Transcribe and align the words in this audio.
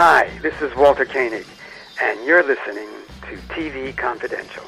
Hi, 0.00 0.30
this 0.42 0.54
is 0.62 0.72
Walter 0.76 1.04
Koenig, 1.04 1.44
and 2.00 2.24
you're 2.24 2.44
listening 2.44 2.88
to 3.22 3.36
TV 3.52 3.96
Confidential. 3.96 4.62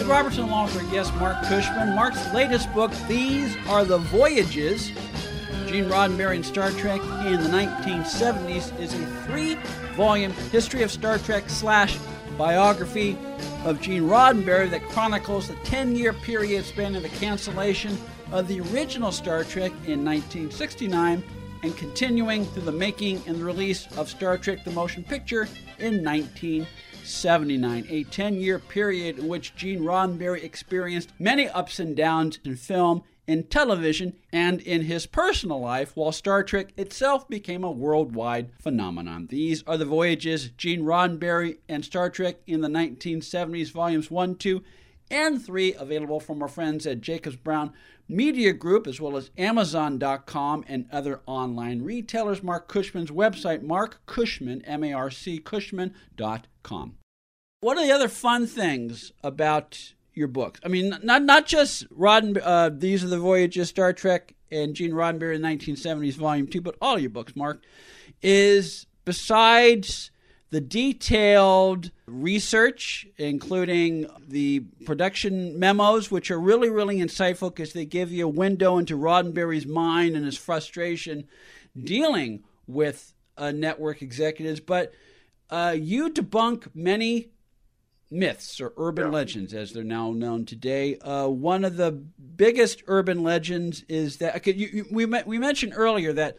Ed 0.00 0.06
Robertson 0.06 0.42
along 0.42 0.64
with 0.64 0.82
our 0.82 0.90
guest 0.90 1.14
Marc 1.14 1.40
Cushman. 1.44 1.94
Marc's 1.94 2.34
latest 2.34 2.74
book, 2.74 2.90
These 3.06 3.56
Are 3.68 3.84
the 3.84 3.98
Voyages, 3.98 4.88
Gene 5.68 5.84
Roddenberry 5.84 6.34
and 6.34 6.44
Star 6.44 6.72
Trek 6.72 7.00
in 7.00 7.40
the 7.44 7.48
1970s, 7.48 8.76
is 8.80 8.92
a 8.92 9.06
three-volume 9.26 10.32
history 10.50 10.82
of 10.82 10.90
Star 10.90 11.18
Trek 11.18 11.48
slash 11.48 11.96
biography 12.36 13.16
of 13.64 13.80
Gene 13.80 14.02
Roddenberry 14.02 14.68
that 14.70 14.82
chronicles 14.88 15.46
the 15.46 15.54
10-year 15.54 16.12
period 16.12 16.64
spanning 16.64 17.02
the 17.02 17.08
cancellation 17.08 17.96
of 18.32 18.48
the 18.48 18.58
original 18.72 19.12
Star 19.12 19.44
Trek 19.44 19.70
in 19.86 20.04
1969 20.04 21.22
and 21.62 21.76
continuing 21.76 22.44
through 22.44 22.62
the 22.62 22.72
making 22.72 23.22
and 23.26 23.36
the 23.36 23.44
release 23.44 23.86
of 23.96 24.08
Star 24.08 24.38
Trek 24.38 24.64
the 24.64 24.70
Motion 24.70 25.02
Picture 25.02 25.48
in 25.78 26.04
1979, 26.04 27.86
a 27.88 28.04
10 28.04 28.34
year 28.40 28.58
period 28.58 29.18
in 29.18 29.28
which 29.28 29.54
Gene 29.56 29.80
Roddenberry 29.80 30.42
experienced 30.42 31.12
many 31.18 31.48
ups 31.48 31.80
and 31.80 31.96
downs 31.96 32.38
in 32.44 32.56
film, 32.56 33.02
in 33.26 33.44
television, 33.44 34.14
and 34.32 34.60
in 34.60 34.82
his 34.82 35.06
personal 35.06 35.60
life, 35.60 35.96
while 35.96 36.12
Star 36.12 36.42
Trek 36.42 36.72
itself 36.76 37.28
became 37.28 37.64
a 37.64 37.70
worldwide 37.70 38.50
phenomenon. 38.60 39.26
These 39.28 39.62
are 39.64 39.76
the 39.76 39.84
voyages 39.84 40.50
Gene 40.56 40.82
Roddenberry 40.82 41.58
and 41.68 41.84
Star 41.84 42.08
Trek 42.10 42.36
in 42.46 42.60
the 42.60 42.68
1970s, 42.68 43.70
volumes 43.70 44.10
1, 44.10 44.36
2, 44.36 44.62
and 45.10 45.44
3, 45.44 45.74
available 45.74 46.20
from 46.20 46.42
our 46.42 46.48
friends 46.48 46.86
at 46.86 47.00
Jacobs 47.00 47.36
Brown 47.36 47.72
Media 48.08 48.52
Group, 48.52 48.86
as 48.86 49.00
well 49.00 49.16
as 49.16 49.30
Amazon.com 49.36 50.64
and 50.66 50.86
other 50.90 51.20
online 51.26 51.82
retailers. 51.82 52.42
Marc 52.42 52.68
Cushman's 52.68 53.10
website, 53.10 53.62
Marc 53.62 54.04
Cushman, 54.06 54.62
M 54.64 54.84
A 54.84 54.92
R 54.92 55.10
C, 55.10 55.38
Cushman.com. 55.38 56.96
What 57.60 57.76
are 57.76 57.84
the 57.84 57.92
other 57.92 58.08
fun 58.08 58.46
things 58.46 59.12
about 59.22 59.94
your 60.14 60.28
books? 60.28 60.60
I 60.64 60.68
mean, 60.68 60.96
not 61.02 61.22
not 61.22 61.46
just 61.46 61.88
Rodden, 61.90 62.40
uh, 62.42 62.70
These 62.72 63.04
Are 63.04 63.08
the 63.08 63.18
Voyages, 63.18 63.68
Star 63.68 63.92
Trek, 63.92 64.34
and 64.50 64.74
Gene 64.74 64.92
Roddenberry 64.92 65.34
in 65.34 65.42
the 65.42 65.48
1970s, 65.48 66.14
Volume 66.14 66.46
2, 66.46 66.60
but 66.60 66.76
all 66.80 66.98
your 66.98 67.10
books, 67.10 67.36
Marc, 67.36 67.62
is 68.22 68.86
besides 69.04 70.10
the 70.50 70.60
detailed 70.60 71.90
research, 72.06 73.06
including 73.18 74.06
the 74.26 74.60
production 74.86 75.58
memos, 75.58 76.10
which 76.10 76.30
are 76.30 76.40
really, 76.40 76.70
really 76.70 76.98
insightful 76.98 77.54
because 77.54 77.74
they 77.74 77.84
give 77.84 78.10
you 78.10 78.26
a 78.26 78.30
window 78.30 78.78
into 78.78 78.96
Roddenberry's 78.96 79.66
mind 79.66 80.16
and 80.16 80.24
his 80.24 80.38
frustration 80.38 81.28
dealing 81.78 82.44
with 82.66 83.12
uh, 83.36 83.50
network 83.50 84.00
executives. 84.00 84.60
But 84.60 84.92
uh, 85.50 85.76
you 85.78 86.10
debunk 86.10 86.68
many 86.74 87.28
myths 88.10 88.58
or 88.60 88.72
urban 88.78 89.06
yeah. 89.06 89.12
legends, 89.12 89.52
as 89.52 89.72
they're 89.72 89.84
now 89.84 90.12
known 90.12 90.46
today. 90.46 90.98
Uh, 90.98 91.28
one 91.28 91.64
of 91.64 91.76
the 91.76 91.92
biggest 91.92 92.82
urban 92.86 93.22
legends 93.22 93.84
is 93.88 94.16
that 94.18 94.46
you, 94.46 94.52
you, 94.54 94.86
we 94.90 95.04
we 95.04 95.38
mentioned 95.38 95.74
earlier 95.76 96.12
that 96.14 96.38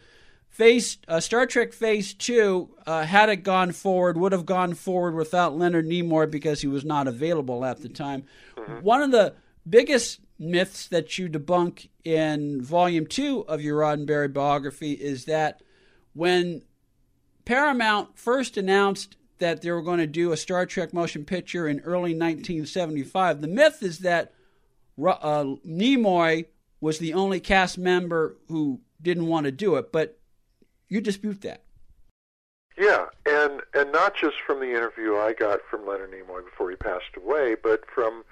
Phase 0.50 0.98
uh, 1.06 1.20
Star 1.20 1.46
Trek 1.46 1.72
Phase 1.72 2.12
Two, 2.12 2.70
uh, 2.86 3.04
had 3.04 3.28
it 3.28 3.44
gone 3.44 3.70
forward, 3.72 4.16
would 4.18 4.32
have 4.32 4.44
gone 4.44 4.74
forward 4.74 5.14
without 5.14 5.56
Leonard 5.56 5.86
Nimoy 5.86 6.30
because 6.30 6.60
he 6.60 6.66
was 6.66 6.84
not 6.84 7.06
available 7.06 7.64
at 7.64 7.80
the 7.80 7.88
time. 7.88 8.24
Mm-hmm. 8.56 8.84
One 8.84 9.00
of 9.00 9.12
the 9.12 9.34
biggest 9.68 10.20
myths 10.40 10.88
that 10.88 11.18
you 11.18 11.28
debunk 11.28 11.88
in 12.04 12.60
Volume 12.62 13.06
Two 13.06 13.44
of 13.46 13.62
your 13.62 13.80
Roddenberry 13.80 14.32
biography 14.32 14.92
is 14.92 15.26
that 15.26 15.62
when 16.14 16.62
Paramount 17.44 18.18
first 18.18 18.56
announced 18.56 19.16
that 19.38 19.62
they 19.62 19.70
were 19.70 19.82
going 19.82 20.00
to 20.00 20.06
do 20.06 20.32
a 20.32 20.36
Star 20.36 20.66
Trek 20.66 20.92
motion 20.92 21.24
picture 21.24 21.68
in 21.68 21.80
early 21.80 22.12
1975, 22.12 23.40
the 23.40 23.48
myth 23.48 23.82
is 23.82 24.00
that 24.00 24.32
uh, 24.98 25.44
Nimoy 25.66 26.46
was 26.80 26.98
the 26.98 27.14
only 27.14 27.40
cast 27.40 27.78
member 27.78 28.36
who 28.48 28.80
didn't 29.00 29.26
want 29.26 29.44
to 29.44 29.52
do 29.52 29.76
it, 29.76 29.92
but 29.92 30.19
you 30.90 31.00
dispute 31.00 31.40
that. 31.40 31.62
Yeah, 32.76 33.06
and 33.26 33.62
and 33.74 33.92
not 33.92 34.14
just 34.14 34.36
from 34.46 34.60
the 34.60 34.70
interview 34.70 35.16
I 35.16 35.32
got 35.32 35.60
from 35.70 35.86
Leonard 35.86 36.10
Nimoy 36.12 36.44
before 36.44 36.70
he 36.70 36.76
passed 36.76 37.16
away, 37.16 37.54
but 37.60 37.84
from 37.92 38.24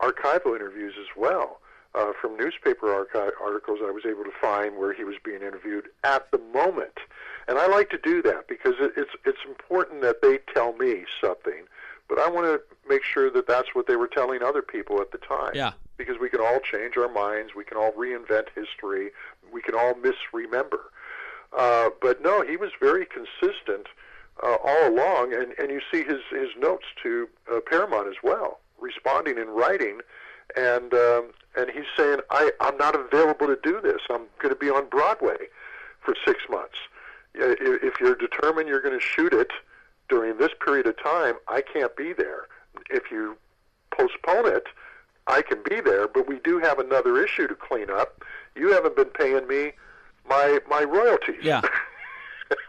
archival 0.00 0.54
interviews 0.56 0.94
as 0.98 1.08
well. 1.16 1.60
Uh, 1.92 2.12
from 2.20 2.36
newspaper 2.36 2.94
archi- 2.94 3.34
articles 3.42 3.80
I 3.82 3.90
was 3.90 4.04
able 4.06 4.22
to 4.22 4.30
find 4.40 4.76
where 4.76 4.92
he 4.92 5.02
was 5.02 5.16
being 5.24 5.42
interviewed 5.42 5.88
at 6.04 6.30
the 6.30 6.38
moment, 6.38 7.00
and 7.48 7.58
I 7.58 7.66
like 7.66 7.90
to 7.90 7.98
do 7.98 8.22
that 8.22 8.46
because 8.46 8.74
it, 8.78 8.92
it's 8.96 9.10
it's 9.24 9.40
important 9.44 10.00
that 10.02 10.22
they 10.22 10.38
tell 10.54 10.72
me 10.74 11.04
something, 11.20 11.64
but 12.08 12.20
I 12.20 12.28
want 12.30 12.46
to 12.46 12.60
make 12.88 13.02
sure 13.02 13.28
that 13.30 13.48
that's 13.48 13.74
what 13.74 13.88
they 13.88 13.96
were 13.96 14.06
telling 14.06 14.40
other 14.40 14.62
people 14.62 15.00
at 15.00 15.10
the 15.10 15.18
time. 15.18 15.50
Yeah. 15.54 15.72
Because 15.96 16.18
we 16.20 16.28
can 16.28 16.40
all 16.40 16.60
change 16.60 16.96
our 16.96 17.10
minds, 17.12 17.54
we 17.56 17.64
can 17.64 17.76
all 17.76 17.92
reinvent 17.92 18.46
history, 18.54 19.10
we 19.52 19.60
can 19.60 19.74
all 19.74 19.94
misremember. 19.94 20.92
Uh, 21.56 21.90
but 22.00 22.22
no, 22.22 22.42
he 22.42 22.56
was 22.56 22.70
very 22.80 23.06
consistent 23.06 23.86
uh, 24.42 24.56
all 24.64 24.88
along, 24.88 25.34
and, 25.34 25.52
and 25.58 25.70
you 25.70 25.80
see 25.92 26.02
his, 26.02 26.20
his 26.30 26.48
notes 26.58 26.86
to 27.02 27.28
uh, 27.52 27.60
Paramount 27.68 28.08
as 28.08 28.14
well, 28.22 28.60
responding 28.80 29.36
in 29.36 29.48
writing, 29.48 30.00
and 30.56 30.94
um, 30.94 31.30
and 31.56 31.70
he's 31.70 31.84
saying, 31.96 32.18
I, 32.30 32.52
I'm 32.60 32.76
not 32.76 32.94
available 32.94 33.46
to 33.48 33.58
do 33.62 33.80
this. 33.80 34.00
I'm 34.08 34.26
going 34.38 34.54
to 34.54 34.58
be 34.58 34.70
on 34.70 34.88
Broadway 34.88 35.36
for 36.00 36.14
six 36.24 36.40
months. 36.48 36.76
If 37.34 38.00
you're 38.00 38.14
determined 38.14 38.68
you're 38.68 38.80
going 38.80 38.98
to 38.98 39.04
shoot 39.04 39.32
it 39.32 39.50
during 40.08 40.38
this 40.38 40.50
period 40.64 40.86
of 40.86 41.00
time, 41.02 41.34
I 41.48 41.60
can't 41.60 41.94
be 41.96 42.12
there. 42.12 42.46
If 42.88 43.10
you 43.10 43.36
postpone 43.90 44.46
it, 44.46 44.64
I 45.26 45.42
can 45.42 45.58
be 45.68 45.80
there, 45.80 46.08
but 46.08 46.28
we 46.28 46.38
do 46.40 46.58
have 46.58 46.78
another 46.78 47.22
issue 47.22 47.46
to 47.46 47.54
clean 47.54 47.90
up. 47.90 48.24
You 48.56 48.72
haven't 48.72 48.96
been 48.96 49.06
paying 49.06 49.46
me 49.46 49.72
my 50.28 50.60
my 50.68 50.82
royalties. 50.82 51.42
Yeah. 51.42 51.62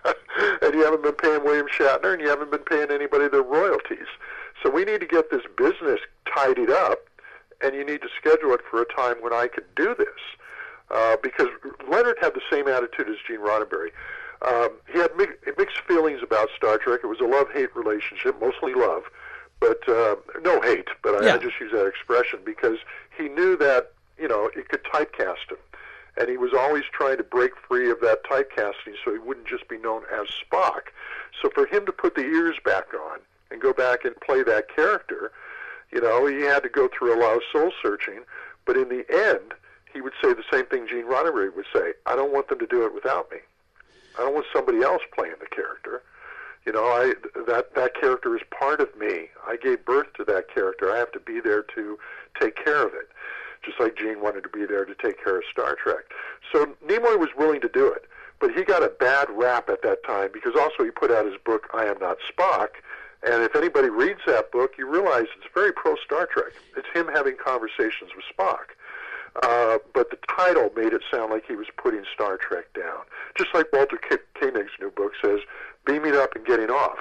and 0.61 0.73
you 0.73 0.83
haven't 0.83 1.03
been 1.03 1.13
paying 1.13 1.43
William 1.43 1.67
Shatner, 1.67 2.13
and 2.13 2.21
you 2.21 2.29
haven't 2.29 2.51
been 2.51 2.63
paying 2.63 2.91
anybody 2.91 3.27
their 3.27 3.43
royalties. 3.43 4.07
So 4.61 4.69
we 4.69 4.85
need 4.85 5.01
to 5.01 5.07
get 5.07 5.31
this 5.31 5.41
business 5.57 5.99
tidied 6.33 6.69
up, 6.69 6.99
and 7.61 7.75
you 7.75 7.83
need 7.83 8.01
to 8.01 8.09
schedule 8.17 8.53
it 8.53 8.61
for 8.69 8.81
a 8.81 8.85
time 8.85 9.21
when 9.21 9.33
I 9.33 9.47
could 9.47 9.65
do 9.75 9.95
this. 9.97 10.07
Uh, 10.89 11.15
because 11.23 11.47
Leonard 11.89 12.17
had 12.21 12.33
the 12.33 12.41
same 12.51 12.67
attitude 12.67 13.07
as 13.07 13.15
Gene 13.25 13.39
Roddenberry. 13.39 13.91
Um, 14.45 14.71
he 14.91 14.99
had 14.99 15.15
mi- 15.15 15.27
mixed 15.57 15.79
feelings 15.87 16.21
about 16.21 16.49
Star 16.55 16.77
Trek. 16.77 17.01
It 17.03 17.07
was 17.07 17.19
a 17.21 17.25
love-hate 17.25 17.75
relationship, 17.75 18.39
mostly 18.41 18.73
love, 18.73 19.03
but 19.59 19.87
uh, 19.87 20.15
no 20.41 20.59
hate. 20.61 20.89
But 21.01 21.23
I, 21.23 21.27
yeah. 21.27 21.35
I 21.35 21.37
just 21.37 21.59
use 21.61 21.71
that 21.71 21.85
expression 21.85 22.39
because 22.43 22.79
he 23.17 23.29
knew 23.29 23.55
that 23.57 23.93
you 24.17 24.27
know 24.27 24.49
it 24.55 24.67
could 24.67 24.83
typecast 24.83 25.49
him 25.49 25.57
and 26.17 26.29
he 26.29 26.37
was 26.37 26.51
always 26.53 26.83
trying 26.91 27.17
to 27.17 27.23
break 27.23 27.51
free 27.67 27.89
of 27.89 28.01
that 28.01 28.23
typecasting 28.23 28.95
so 29.03 29.11
he 29.11 29.19
wouldn't 29.19 29.47
just 29.47 29.67
be 29.67 29.77
known 29.77 30.03
as 30.11 30.27
Spock. 30.27 30.91
So 31.41 31.49
for 31.53 31.65
him 31.65 31.85
to 31.85 31.91
put 31.91 32.15
the 32.15 32.21
ears 32.21 32.57
back 32.63 32.93
on 32.93 33.19
and 33.49 33.61
go 33.61 33.73
back 33.73 34.03
and 34.05 34.15
play 34.21 34.43
that 34.43 34.73
character, 34.73 35.31
you 35.91 36.01
know, 36.01 36.25
he 36.25 36.41
had 36.41 36.63
to 36.63 36.69
go 36.69 36.87
through 36.87 37.15
a 37.15 37.19
lot 37.21 37.35
of 37.35 37.41
soul 37.51 37.71
searching. 37.81 38.21
But 38.65 38.77
in 38.77 38.89
the 38.89 39.05
end, 39.09 39.53
he 39.93 40.01
would 40.01 40.13
say 40.21 40.33
the 40.33 40.43
same 40.51 40.65
thing 40.65 40.87
Gene 40.87 41.05
Roddenberry 41.05 41.53
would 41.55 41.65
say: 41.73 41.93
"I 42.05 42.15
don't 42.15 42.31
want 42.31 42.47
them 42.47 42.59
to 42.59 42.67
do 42.67 42.85
it 42.85 42.93
without 42.93 43.29
me. 43.31 43.39
I 44.17 44.23
don't 44.23 44.33
want 44.33 44.45
somebody 44.53 44.81
else 44.81 45.01
playing 45.13 45.35
the 45.39 45.47
character. 45.47 46.03
You 46.65 46.71
know, 46.71 46.85
I 46.85 47.13
that 47.47 47.73
that 47.75 47.95
character 47.99 48.35
is 48.35 48.43
part 48.51 48.79
of 48.79 48.95
me. 48.97 49.29
I 49.45 49.57
gave 49.57 49.83
birth 49.83 50.13
to 50.13 50.23
that 50.25 50.53
character. 50.53 50.91
I 50.91 50.97
have 50.97 51.11
to 51.13 51.19
be 51.19 51.39
there 51.41 51.63
to 51.75 51.97
take 52.39 52.55
care 52.55 52.85
of 52.85 52.93
it." 52.93 53.09
Just 53.63 53.79
like 53.79 53.97
Gene 53.97 54.21
wanted 54.21 54.43
to 54.43 54.49
be 54.49 54.65
there 54.65 54.85
to 54.85 54.95
take 54.95 55.23
care 55.23 55.37
of 55.37 55.43
Star 55.51 55.75
Trek. 55.75 56.05
So 56.51 56.65
Nimoy 56.85 57.17
was 57.19 57.29
willing 57.37 57.61
to 57.61 57.69
do 57.69 57.91
it, 57.91 58.05
but 58.39 58.51
he 58.51 58.63
got 58.63 58.83
a 58.83 58.89
bad 58.89 59.27
rap 59.29 59.69
at 59.69 59.81
that 59.83 60.03
time 60.03 60.29
because 60.33 60.53
also 60.59 60.83
he 60.83 60.91
put 60.91 61.11
out 61.11 61.25
his 61.25 61.35
book 61.45 61.69
I 61.73 61.85
Am 61.85 61.99
Not 61.99 62.17
Spock, 62.31 62.69
and 63.23 63.43
if 63.43 63.55
anybody 63.55 63.89
reads 63.89 64.21
that 64.25 64.51
book, 64.51 64.73
you 64.77 64.89
realize 64.89 65.25
it's 65.37 65.53
very 65.53 65.71
pro 65.71 65.95
Star 66.03 66.25
Trek. 66.25 66.53
It's 66.75 66.87
him 66.93 67.07
having 67.13 67.35
conversations 67.37 68.11
with 68.15 68.25
Spock. 68.35 68.73
Uh, 69.43 69.77
but 69.93 70.09
the 70.09 70.17
title 70.27 70.71
made 70.75 70.91
it 70.91 71.01
sound 71.09 71.31
like 71.31 71.45
he 71.47 71.55
was 71.55 71.67
putting 71.77 72.03
Star 72.13 72.37
Trek 72.37 72.65
down, 72.73 72.99
just 73.37 73.53
like 73.53 73.71
Walter 73.71 73.97
K- 73.97 74.17
Koenig's 74.35 74.71
new 74.81 74.91
book 74.91 75.13
says, 75.23 75.39
"Beaming 75.85 76.15
up 76.15 76.35
and 76.35 76.45
getting 76.45 76.69
off." 76.69 76.99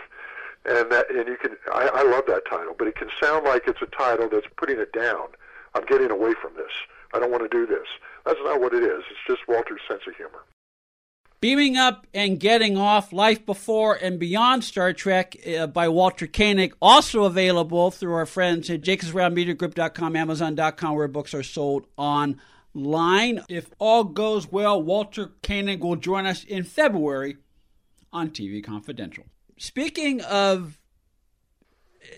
And 0.64 0.92
that, 0.92 1.10
and 1.10 1.26
you 1.26 1.36
can, 1.36 1.56
I, 1.72 1.88
I 1.88 2.02
love 2.02 2.24
that 2.28 2.42
title, 2.48 2.74
but 2.78 2.86
it 2.86 2.94
can 2.94 3.08
sound 3.20 3.46
like 3.46 3.66
it's 3.66 3.80
a 3.82 3.86
title 3.86 4.28
that's 4.28 4.46
putting 4.56 4.78
it 4.78 4.92
down. 4.92 5.28
I'm 5.74 5.84
getting 5.86 6.10
away 6.10 6.32
from 6.40 6.54
this. 6.54 6.72
I 7.12 7.18
don't 7.18 7.30
want 7.30 7.42
to 7.42 7.48
do 7.48 7.66
this. 7.66 7.86
That's 8.24 8.38
not 8.44 8.60
what 8.60 8.74
it 8.74 8.82
is. 8.82 9.02
It's 9.10 9.26
just 9.26 9.48
Walter's 9.48 9.80
sense 9.88 10.02
of 10.06 10.16
humor. 10.16 10.44
Beaming 11.40 11.76
Up 11.78 12.06
and 12.12 12.38
Getting 12.38 12.76
Off 12.76 13.14
Life 13.14 13.46
Before 13.46 13.94
and 13.94 14.18
Beyond 14.18 14.62
Star 14.62 14.92
Trek 14.92 15.36
uh, 15.48 15.66
by 15.66 15.88
Walter 15.88 16.26
Koenig, 16.26 16.74
also 16.82 17.24
available 17.24 17.90
through 17.90 18.12
our 18.12 18.26
friends 18.26 18.68
at 18.68 18.82
jacobsbrownmediagroup.com, 18.82 20.16
amazon.com, 20.16 20.94
where 20.94 21.08
books 21.08 21.32
are 21.32 21.42
sold 21.42 21.86
online. 21.96 22.38
line. 22.74 23.42
If 23.48 23.70
all 23.78 24.04
goes 24.04 24.52
well, 24.52 24.82
Walter 24.82 25.30
Koenig 25.42 25.82
will 25.82 25.96
join 25.96 26.26
us 26.26 26.44
in 26.44 26.62
February 26.62 27.38
on 28.12 28.30
TV 28.30 28.62
Confidential. 28.62 29.24
Speaking 29.56 30.20
of, 30.22 30.79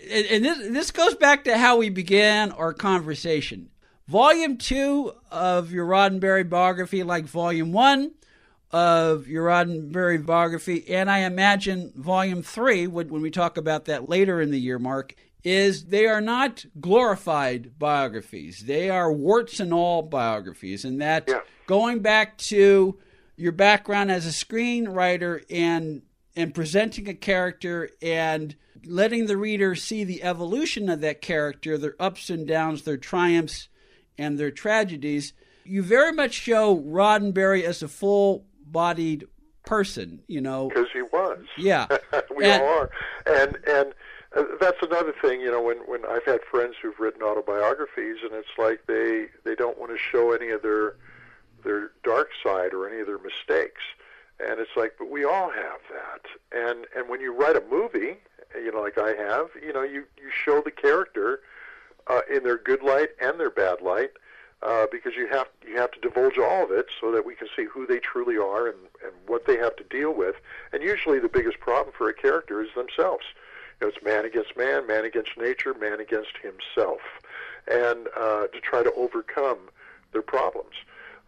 and 0.09 0.43
this, 0.43 0.57
this 0.57 0.91
goes 0.91 1.15
back 1.15 1.43
to 1.45 1.57
how 1.57 1.77
we 1.77 1.89
began 1.89 2.51
our 2.51 2.73
conversation. 2.73 3.69
Volume 4.07 4.57
two 4.57 5.13
of 5.31 5.71
your 5.71 5.87
Roddenberry 5.87 6.47
biography, 6.47 7.03
like 7.03 7.25
volume 7.25 7.71
one 7.71 8.11
of 8.71 9.27
your 9.27 9.47
Roddenberry 9.47 10.25
biography, 10.25 10.89
and 10.89 11.09
I 11.09 11.19
imagine 11.19 11.93
volume 11.95 12.43
three, 12.43 12.87
when, 12.87 13.09
when 13.09 13.21
we 13.21 13.31
talk 13.31 13.57
about 13.57 13.85
that 13.85 14.09
later 14.09 14.41
in 14.41 14.51
the 14.51 14.59
year, 14.59 14.79
Marc, 14.79 15.15
is 15.43 15.85
they 15.85 16.07
are 16.07 16.21
not 16.21 16.65
glorified 16.79 17.77
biographies. 17.77 18.61
They 18.65 18.89
are 18.89 19.11
warts 19.11 19.59
and 19.59 19.73
all 19.73 20.01
biographies. 20.01 20.85
And 20.85 21.01
that 21.01 21.25
yeah. 21.27 21.41
going 21.67 21.99
back 21.99 22.37
to 22.37 22.97
your 23.35 23.51
background 23.51 24.11
as 24.11 24.25
a 24.25 24.29
screenwriter 24.29 25.43
and 25.49 26.01
and 26.35 26.53
presenting 26.53 27.07
a 27.07 27.13
character 27.13 27.89
and 28.01 28.55
letting 28.85 29.27
the 29.27 29.37
reader 29.37 29.75
see 29.75 30.03
the 30.03 30.23
evolution 30.23 30.89
of 30.89 31.01
that 31.01 31.21
character, 31.21 31.77
their 31.77 31.95
ups 31.99 32.29
and 32.29 32.47
downs, 32.47 32.83
their 32.83 32.97
triumphs 32.97 33.69
and 34.17 34.37
their 34.37 34.51
tragedies, 34.51 35.33
you 35.65 35.81
very 35.81 36.11
much 36.11 36.33
show 36.33 36.77
Roddenberry 36.77 37.63
as 37.63 37.81
a 37.81 37.87
full 37.87 38.45
bodied 38.65 39.27
person, 39.65 40.21
you 40.27 40.41
know. 40.41 40.67
Because 40.69 40.89
he 40.93 41.01
was. 41.01 41.45
Yeah. 41.57 41.87
we 42.35 42.45
and, 42.45 42.61
all 42.61 42.67
are. 42.67 42.89
And 43.25 43.57
and 43.67 43.93
uh, 44.35 44.43
that's 44.59 44.81
another 44.81 45.13
thing, 45.21 45.41
you 45.41 45.51
know, 45.51 45.61
when 45.61 45.77
when 45.85 46.05
I've 46.05 46.25
had 46.25 46.41
friends 46.49 46.75
who've 46.81 46.99
written 46.99 47.21
autobiographies, 47.21 48.17
and 48.23 48.33
it's 48.33 48.47
like 48.57 48.85
they 48.87 49.27
they 49.43 49.55
don't 49.55 49.77
want 49.77 49.91
to 49.91 49.97
show 49.97 50.31
any 50.31 50.49
of 50.49 50.61
their 50.61 50.95
their 51.63 51.91
dark 52.03 52.29
side 52.43 52.73
or 52.73 52.89
any 52.89 52.99
of 52.99 53.07
their 53.07 53.19
mistakes, 53.19 53.81
and 54.39 54.59
it's 54.59 54.75
like, 54.75 54.95
but 54.97 55.09
we 55.09 55.23
all 55.23 55.49
have 55.49 55.79
that, 55.91 56.25
and 56.51 56.85
and 56.95 57.09
when 57.09 57.21
you 57.21 57.33
write 57.33 57.55
a 57.55 57.63
movie, 57.69 58.17
you 58.55 58.71
know, 58.71 58.81
like 58.81 58.97
I 58.97 59.13
have, 59.13 59.49
you 59.61 59.73
know, 59.73 59.83
you 59.83 60.05
you 60.17 60.29
show 60.31 60.61
the 60.61 60.71
character 60.71 61.41
uh, 62.07 62.21
in 62.31 62.43
their 62.43 62.57
good 62.57 62.81
light 62.83 63.09
and 63.21 63.39
their 63.39 63.49
bad 63.49 63.81
light, 63.81 64.11
uh, 64.61 64.85
because 64.91 65.13
you 65.15 65.27
have 65.27 65.47
you 65.67 65.77
have 65.77 65.91
to 65.91 65.99
divulge 65.99 66.37
all 66.37 66.63
of 66.63 66.71
it 66.71 66.87
so 66.99 67.11
that 67.11 67.25
we 67.25 67.35
can 67.35 67.47
see 67.55 67.65
who 67.65 67.85
they 67.85 67.99
truly 67.99 68.37
are 68.37 68.67
and 68.67 68.77
and 69.03 69.13
what 69.27 69.45
they 69.45 69.57
have 69.57 69.75
to 69.77 69.83
deal 69.83 70.13
with, 70.13 70.35
and 70.71 70.81
usually 70.81 71.19
the 71.19 71.29
biggest 71.29 71.59
problem 71.59 71.93
for 71.97 72.09
a 72.09 72.13
character 72.13 72.61
is 72.61 72.69
themselves. 72.75 73.25
Know, 73.81 73.89
it's 73.89 74.03
man 74.03 74.25
against 74.25 74.55
man, 74.55 74.87
man 74.87 75.03
against 75.03 75.37
nature, 75.37 75.73
man 75.73 75.99
against 75.99 76.37
himself, 76.41 77.01
and 77.67 78.07
uh, 78.15 78.47
to 78.47 78.59
try 78.61 78.83
to 78.83 78.93
overcome 78.93 79.57
their 80.13 80.21
problems. 80.21 80.75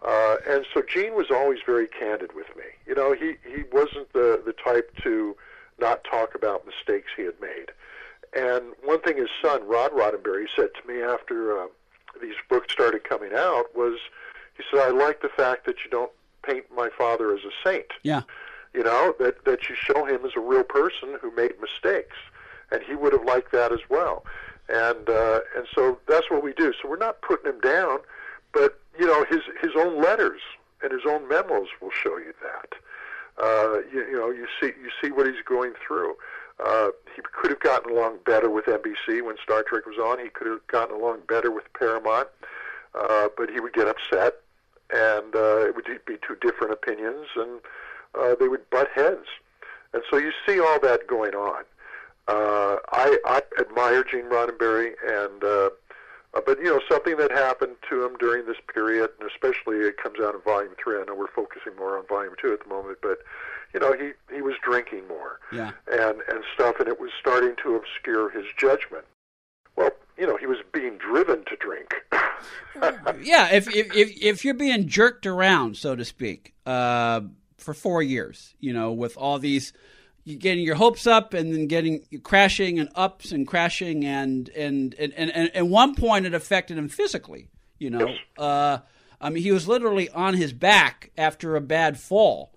Uh, 0.02 0.38
and 0.48 0.66
so 0.74 0.82
Gene 0.82 1.16
was 1.16 1.28
always 1.32 1.60
very 1.66 1.88
candid 1.88 2.36
with 2.36 2.48
me. 2.56 2.64
You 2.86 2.96
know, 2.96 3.14
he, 3.14 3.36
he 3.44 3.64
wasn't 3.72 4.12
the, 4.14 4.42
the 4.46 4.54
type 4.54 4.92
to 5.04 5.36
not 5.80 6.04
talk 6.04 6.36
about 6.36 6.66
mistakes 6.66 7.08
he 7.16 7.24
had 7.24 7.40
made. 7.42 7.72
And 8.36 8.74
one 8.84 9.02
thing 9.02 9.18
his 9.18 9.30
son, 9.42 9.68
Rod 9.68 9.92
Roddenberry, 9.92 10.46
said 10.56 10.70
to 10.82 10.88
me 10.88 11.02
after 11.02 11.60
uh, 11.60 11.68
these 12.22 12.36
books 12.50 12.72
started 12.72 13.04
coming 13.04 13.32
out 13.34 13.76
was, 13.76 13.98
he 14.58 14.64
said, 14.72 14.82
I 14.82 14.90
like 14.90 15.22
the 15.22 15.30
fact 15.30 15.66
that 15.66 15.76
you 15.84 15.90
don't 15.90 16.12
paint 16.44 16.66
my 16.76 16.90
father 16.98 17.34
as 17.34 17.42
a 17.44 17.68
saint. 17.68 17.88
Yeah. 18.04 18.22
You 18.74 18.84
know, 18.84 19.16
that, 19.20 19.46
that 19.46 19.70
you 19.70 19.76
show 19.76 20.06
him 20.06 20.26
as 20.26 20.32
a 20.36 20.42
real 20.42 20.64
person 20.64 21.18
who 21.22 21.34
made 21.36 21.54
mistakes 21.62 22.18
and 22.72 22.82
he 22.84 22.96
would 22.96 23.14
have 23.14 23.24
liked 23.24 23.52
that 23.52 23.72
as 23.72 23.80
well. 23.90 24.26
And 24.68 25.10
uh, 25.10 25.42
and 25.56 25.68
so 25.74 26.00
that's 26.08 26.30
what 26.32 26.44
we 26.44 26.54
do. 26.54 26.74
So 26.82 26.90
we're 26.90 26.98
not 26.98 27.22
putting 27.22 27.52
him 27.52 27.60
down, 27.62 28.00
but 28.54 28.80
you 29.00 29.06
know 29.06 29.26
his 29.30 29.42
his 29.62 29.72
own 29.78 30.02
letters 30.02 30.42
and 30.82 30.92
his 30.92 31.02
own 31.08 31.28
memos 31.28 31.68
will 31.82 31.92
show 31.92 32.18
you 32.18 32.34
that. 32.42 32.74
Uh, 33.38 33.80
you, 33.92 34.06
you 34.12 34.18
know 34.18 34.30
you 34.30 34.48
see 34.60 34.68
you 34.82 34.90
see 35.02 35.12
what 35.12 35.26
he's 35.26 35.44
going 35.46 35.74
through. 35.86 36.16
Uh, 36.64 36.90
he 37.16 37.22
could 37.22 37.52
have 37.52 37.60
gotten 37.60 37.92
along 37.92 38.20
better 38.26 38.50
with 38.50 38.66
NBC 38.66 39.22
when 39.22 39.36
Star 39.44 39.64
Trek 39.64 39.86
was 39.86 39.98
on. 39.98 40.20
He 40.20 40.30
could 40.30 40.48
have 40.48 40.66
gotten 40.68 40.96
along 40.96 41.20
better 41.28 41.52
with 41.52 41.66
Paramount, 41.78 42.30
uh, 42.94 43.28
but 43.38 43.50
he 43.50 43.60
would 43.60 43.74
get 43.74 43.88
upset, 43.88 44.36
and 44.90 45.36
uh, 45.36 45.68
it 45.68 45.76
would 45.76 45.86
be 46.06 46.18
two 46.26 46.38
different 46.42 46.72
opinions, 46.72 47.28
and 47.36 47.60
uh, 48.18 48.36
they 48.40 48.48
would 48.48 48.70
butt 48.70 48.88
heads. 48.96 49.26
And 49.94 50.02
so 50.10 50.18
you 50.18 50.32
see 50.46 50.60
all 50.60 50.80
that 50.80 51.08
going 51.08 51.36
on. 51.36 51.64
Uh, 52.28 52.78
I, 52.92 53.18
I 53.26 53.42
admire 53.60 54.04
Gene 54.04 54.30
Roddenberry, 54.30 54.94
and 55.06 55.44
uh, 55.44 55.70
uh, 56.36 56.42
but 56.46 56.60
you 56.60 56.66
know 56.66 56.80
something 56.90 57.18
that 57.18 57.32
happened 57.32 57.76
to 57.90 58.04
him 58.04 58.16
during 58.20 58.46
this 58.46 58.58
period, 58.74 59.10
and 59.20 59.30
especially 59.30 59.78
it 59.78 59.98
comes 59.98 60.20
out 60.20 60.36
in 60.36 60.42
Volume 60.42 60.74
Three. 60.82 61.00
I 61.00 61.06
know 61.06 61.16
we're 61.16 61.28
focusing 61.28 61.76
more 61.78 61.98
on 61.98 62.06
Volume 62.08 62.34
Two 62.42 62.54
at 62.54 62.62
the 62.62 62.70
moment, 62.70 63.00
but 63.02 63.20
you 63.74 63.80
know 63.80 63.94
he 63.94 64.12
he 64.34 64.42
was 64.42 64.56
drinking 64.62 65.08
more, 65.08 65.40
yeah. 65.52 65.72
and 65.92 66.22
and 66.30 66.44
stuff, 66.54 66.76
and 66.80 66.88
it 66.88 67.00
was 67.00 67.12
starting 67.20 67.56
to 67.64 67.76
obscure 67.76 68.30
his 68.30 68.46
judgment. 68.58 69.06
Well, 69.76 69.92
you 70.18 70.28
know 70.28 70.38
he 70.38 70.46
was 70.46 70.58
being 70.74 70.98
driven 70.98 71.46
to 71.46 71.56
drink. 71.56 71.94
yeah, 73.24 73.54
if, 73.54 73.74
if 73.74 73.96
if 73.96 74.22
if 74.22 74.46
you're 74.46 74.54
being 74.54 74.88
jerked 74.88 75.26
around, 75.26 75.78
so 75.78 75.96
to 75.96 76.04
speak, 76.04 76.54
uh, 76.66 77.22
for 77.58 77.74
four 77.74 78.04
years, 78.04 78.56
you 78.60 78.74
know, 78.74 78.92
with 78.92 79.16
all 79.18 79.40
these 79.40 79.72
you 80.26 80.36
getting 80.36 80.64
your 80.64 80.76
hopes 80.76 81.06
up 81.08 81.34
and 81.34 81.54
then 81.54 81.68
getting 81.68 82.04
crashing 82.24 82.80
and 82.80 82.90
ups 82.96 83.32
and 83.32 83.48
crashing 83.48 84.04
and 84.04 84.50
and 84.50 84.96
and 84.96 85.14
and, 85.14 85.32
and 85.32 85.56
at 85.56 85.68
one 85.68 85.96
point 85.96 86.26
it 86.26 86.34
affected 86.34 86.78
him 86.78 86.90
physically. 86.90 87.48
You 87.78 87.92
know, 87.92 88.16
uh, 88.38 88.80
I 89.22 89.30
mean, 89.30 89.44
he 89.44 89.52
was 89.52 89.68
literally 89.68 90.10
on 90.10 90.34
his 90.34 90.52
back 90.54 91.12
after 91.18 91.56
a 91.56 91.62
bad 91.62 92.00
fall, 92.00 92.54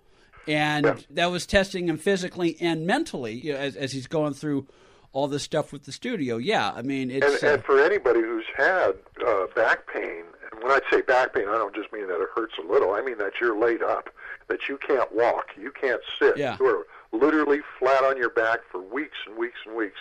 and 0.47 1.05
that 1.11 1.31
was 1.31 1.45
testing 1.45 1.89
him 1.89 1.99
physically 1.99 2.57
and 2.61 2.87
mentally 2.87 3.35
you 3.35 3.53
know, 3.53 3.59
as, 3.59 3.77
as 3.77 3.93
he's 3.93 4.07
going 4.07 4.33
through 4.33 4.67
all 5.13 5.29
this 5.29 5.43
stuff 5.43 5.73
with 5.73 5.85
the 5.85 5.93
studio. 5.93 6.37
Yeah, 6.37 6.73
I 6.75 6.83
mean, 6.83 7.11
it's 7.11 7.43
and, 7.43 7.53
and 7.53 7.61
uh, 7.61 7.67
for 7.67 7.83
anybody 7.83 8.21
who's 8.21 8.47
had 8.57 8.93
uh, 9.27 9.47
back 9.55 9.93
pain, 9.93 10.23
and 10.51 10.63
when 10.63 10.73
I 10.73 10.81
say 10.91 11.03
back 11.03 11.35
pain, 11.35 11.49
I 11.49 11.59
don't 11.59 11.75
just 11.75 11.93
mean 11.93 12.07
that 12.09 12.21
it 12.21 12.29
hurts 12.35 12.55
a 12.63 12.67
little. 12.67 12.93
I 12.93 13.03
mean 13.03 13.19
that 13.19 13.33
you're 13.41 13.59
laid 13.59 13.83
up, 13.83 14.09
that 14.47 14.69
you 14.69 14.79
can't 14.79 15.13
walk, 15.15 15.49
you 15.61 15.73
can't 15.73 16.01
sit. 16.19 16.39
Yeah. 16.39 16.57
You're 16.59 16.87
literally 17.13 17.61
flat 17.79 18.05
on 18.05 18.17
your 18.17 18.31
back 18.31 18.61
for 18.71 18.81
weeks 18.81 19.17
and 19.27 19.37
weeks 19.37 19.59
and 19.67 19.77
weeks. 19.77 19.99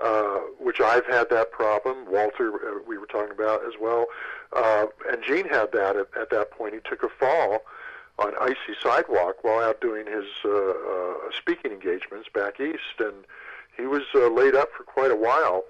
Uh, 0.00 0.38
which 0.60 0.80
I've 0.80 1.06
had 1.06 1.28
that 1.30 1.50
problem. 1.50 2.06
Walter, 2.08 2.54
uh, 2.54 2.78
we 2.86 2.98
were 2.98 3.06
talking 3.06 3.32
about 3.32 3.66
as 3.66 3.72
well, 3.80 4.06
uh, 4.52 4.86
and 5.10 5.24
Gene 5.26 5.48
had 5.48 5.72
that 5.72 5.96
at, 5.96 6.06
at 6.16 6.30
that 6.30 6.52
point. 6.52 6.74
He 6.74 6.80
took 6.88 7.02
a 7.02 7.08
fall 7.08 7.64
on 8.16 8.32
icy 8.40 8.78
sidewalk 8.80 9.42
while 9.42 9.58
out 9.58 9.80
doing 9.80 10.06
his 10.06 10.26
uh, 10.44 10.50
uh, 10.50 11.14
speaking 11.36 11.72
engagements 11.72 12.28
back 12.32 12.60
east, 12.60 13.00
and 13.00 13.24
he 13.76 13.86
was 13.86 14.02
uh, 14.14 14.28
laid 14.28 14.54
up 14.54 14.68
for 14.76 14.84
quite 14.84 15.10
a 15.10 15.16
while. 15.16 15.64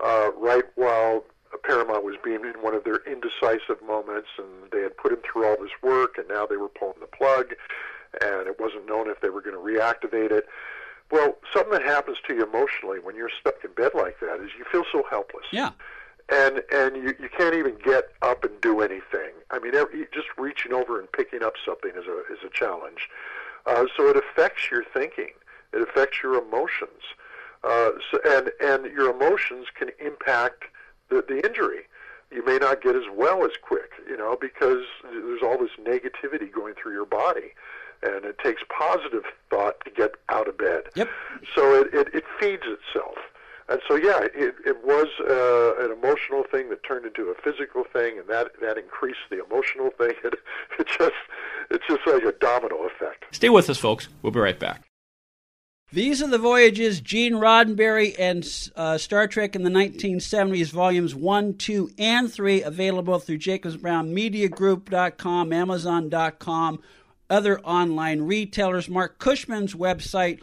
Uh, 0.00 0.30
right 0.36 0.64
while 0.74 1.24
Paramount 1.64 2.04
was 2.04 2.16
being 2.22 2.44
in 2.44 2.54
one 2.60 2.74
of 2.74 2.84
their 2.84 3.00
indecisive 3.06 3.80
moments, 3.86 4.28
and 4.38 4.70
they 4.72 4.82
had 4.82 4.96
put 4.96 5.12
him 5.12 5.18
through 5.22 5.46
all 5.46 5.56
this 5.60 5.72
work, 5.82 6.18
and 6.18 6.28
now 6.28 6.46
they 6.46 6.56
were 6.56 6.68
pulling 6.68 7.00
the 7.00 7.06
plug 7.06 7.54
and 8.20 8.46
it 8.46 8.58
wasn't 8.58 8.86
known 8.86 9.08
if 9.08 9.20
they 9.20 9.30
were 9.30 9.42
going 9.42 9.56
to 9.56 9.60
reactivate 9.60 10.30
it. 10.30 10.46
Well, 11.10 11.38
something 11.54 11.72
that 11.72 11.82
happens 11.82 12.18
to 12.26 12.34
you 12.34 12.44
emotionally 12.44 12.98
when 12.98 13.16
you're 13.16 13.30
stuck 13.40 13.64
in 13.64 13.72
bed 13.72 13.92
like 13.94 14.20
that 14.20 14.40
is 14.40 14.50
you 14.58 14.64
feel 14.70 14.84
so 14.92 15.04
helpless. 15.08 15.46
Yeah. 15.52 15.70
And 16.30 16.62
and 16.70 16.96
you, 16.96 17.14
you 17.18 17.30
can't 17.34 17.54
even 17.54 17.76
get 17.82 18.10
up 18.20 18.44
and 18.44 18.60
do 18.60 18.82
anything. 18.82 19.30
I 19.50 19.58
mean, 19.58 19.74
every, 19.74 20.06
just 20.12 20.26
reaching 20.36 20.74
over 20.74 21.00
and 21.00 21.10
picking 21.10 21.42
up 21.42 21.54
something 21.64 21.92
is 21.92 22.04
a 22.06 22.18
is 22.30 22.38
a 22.44 22.50
challenge. 22.52 23.08
Uh, 23.64 23.86
so 23.96 24.08
it 24.08 24.16
affects 24.16 24.70
your 24.70 24.84
thinking. 24.92 25.30
It 25.72 25.80
affects 25.80 26.18
your 26.22 26.34
emotions. 26.42 27.02
Uh, 27.64 27.92
so, 28.10 28.18
and 28.26 28.50
and 28.60 28.92
your 28.92 29.10
emotions 29.10 29.68
can 29.74 29.88
impact 29.98 30.64
the, 31.08 31.24
the 31.26 31.46
injury. 31.46 31.84
You 32.30 32.44
may 32.44 32.58
not 32.58 32.82
get 32.82 32.94
as 32.94 33.04
well 33.10 33.42
as 33.44 33.52
quick, 33.62 33.92
you 34.06 34.16
know, 34.18 34.36
because 34.38 34.84
there's 35.02 35.42
all 35.42 35.56
this 35.56 35.70
negativity 35.80 36.52
going 36.52 36.74
through 36.74 36.92
your 36.92 37.06
body 37.06 37.54
and 38.02 38.24
it 38.24 38.38
takes 38.38 38.62
positive 38.68 39.24
thought 39.50 39.84
to 39.84 39.90
get 39.90 40.14
out 40.28 40.48
of 40.48 40.58
bed. 40.58 40.84
Yep. 40.94 41.08
So 41.54 41.80
it, 41.80 41.88
it, 41.92 42.08
it 42.14 42.24
feeds 42.40 42.62
itself. 42.64 43.16
And 43.70 43.82
so, 43.86 43.96
yeah, 43.96 44.20
it, 44.34 44.54
it 44.64 44.82
was 44.82 45.08
uh, 45.20 45.84
an 45.84 45.92
emotional 45.92 46.42
thing 46.50 46.70
that 46.70 46.82
turned 46.84 47.04
into 47.04 47.28
a 47.28 47.34
physical 47.34 47.84
thing, 47.84 48.18
and 48.18 48.26
that, 48.28 48.52
that 48.62 48.78
increased 48.78 49.18
the 49.30 49.44
emotional 49.44 49.90
thing. 49.98 50.12
It, 50.24 50.34
it 50.78 50.86
just, 50.86 51.12
it's 51.70 51.84
just 51.88 52.06
like 52.06 52.22
a 52.22 52.30
domino 52.38 52.86
effect. 52.86 53.24
Stay 53.32 53.48
with 53.48 53.68
us, 53.68 53.78
folks. 53.78 54.06
We'll 54.22 54.30
be 54.30 54.38
right 54.38 54.56
back. 54.58 54.84
These 55.90 56.22
are 56.22 56.28
the 56.28 56.38
voyages 56.38 57.00
Gene 57.00 57.32
Roddenberry 57.32 58.14
and 58.18 58.46
uh, 58.76 58.98
Star 58.98 59.26
Trek 59.26 59.56
in 59.56 59.64
the 59.64 59.70
1970s, 59.70 60.70
volumes 60.70 61.14
1, 61.14 61.54
2, 61.54 61.90
and 61.98 62.30
3, 62.30 62.62
available 62.62 63.18
through 63.18 63.38
JacobsBrownMediaGroup.com, 63.38 65.52
Amazon.com, 65.52 66.80
other 67.30 67.60
online 67.60 68.22
retailers. 68.22 68.88
Marc 68.88 69.18
Cushman's 69.18 69.74
website, 69.74 70.40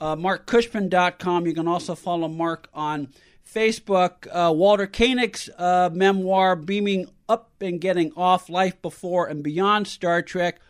uh, 0.00 0.16
marccushman.com. 0.16 1.46
You 1.46 1.54
can 1.54 1.68
also 1.68 1.94
follow 1.94 2.28
Marc 2.28 2.68
on 2.72 3.08
Facebook. 3.52 4.26
Uh, 4.30 4.52
Walter 4.52 4.86
Koenig's 4.86 5.48
uh, 5.58 5.90
memoir, 5.92 6.56
Beaming 6.56 7.08
Up 7.28 7.50
and 7.60 7.80
Getting 7.80 8.12
Off 8.16 8.48
Life 8.48 8.80
Before 8.82 9.26
and 9.26 9.42
Beyond 9.42 9.86
Star 9.86 10.22
Trek. 10.22 10.60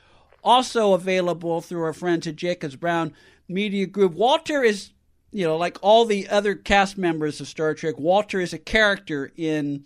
Also 0.44 0.92
available 0.92 1.60
through 1.60 1.82
our 1.82 1.92
friends 1.92 2.26
at 2.26 2.36
Jacobs 2.36 2.76
Brown 2.76 3.12
Media 3.48 3.86
Group. 3.86 4.12
Walter 4.14 4.62
is, 4.62 4.90
you 5.32 5.44
know, 5.44 5.56
like 5.56 5.78
all 5.82 6.04
the 6.04 6.28
other 6.28 6.54
cast 6.54 6.96
members 6.96 7.40
of 7.40 7.48
Star 7.48 7.74
Trek, 7.74 7.98
Walter 7.98 8.40
is 8.40 8.52
a 8.52 8.58
character 8.58 9.32
in 9.36 9.84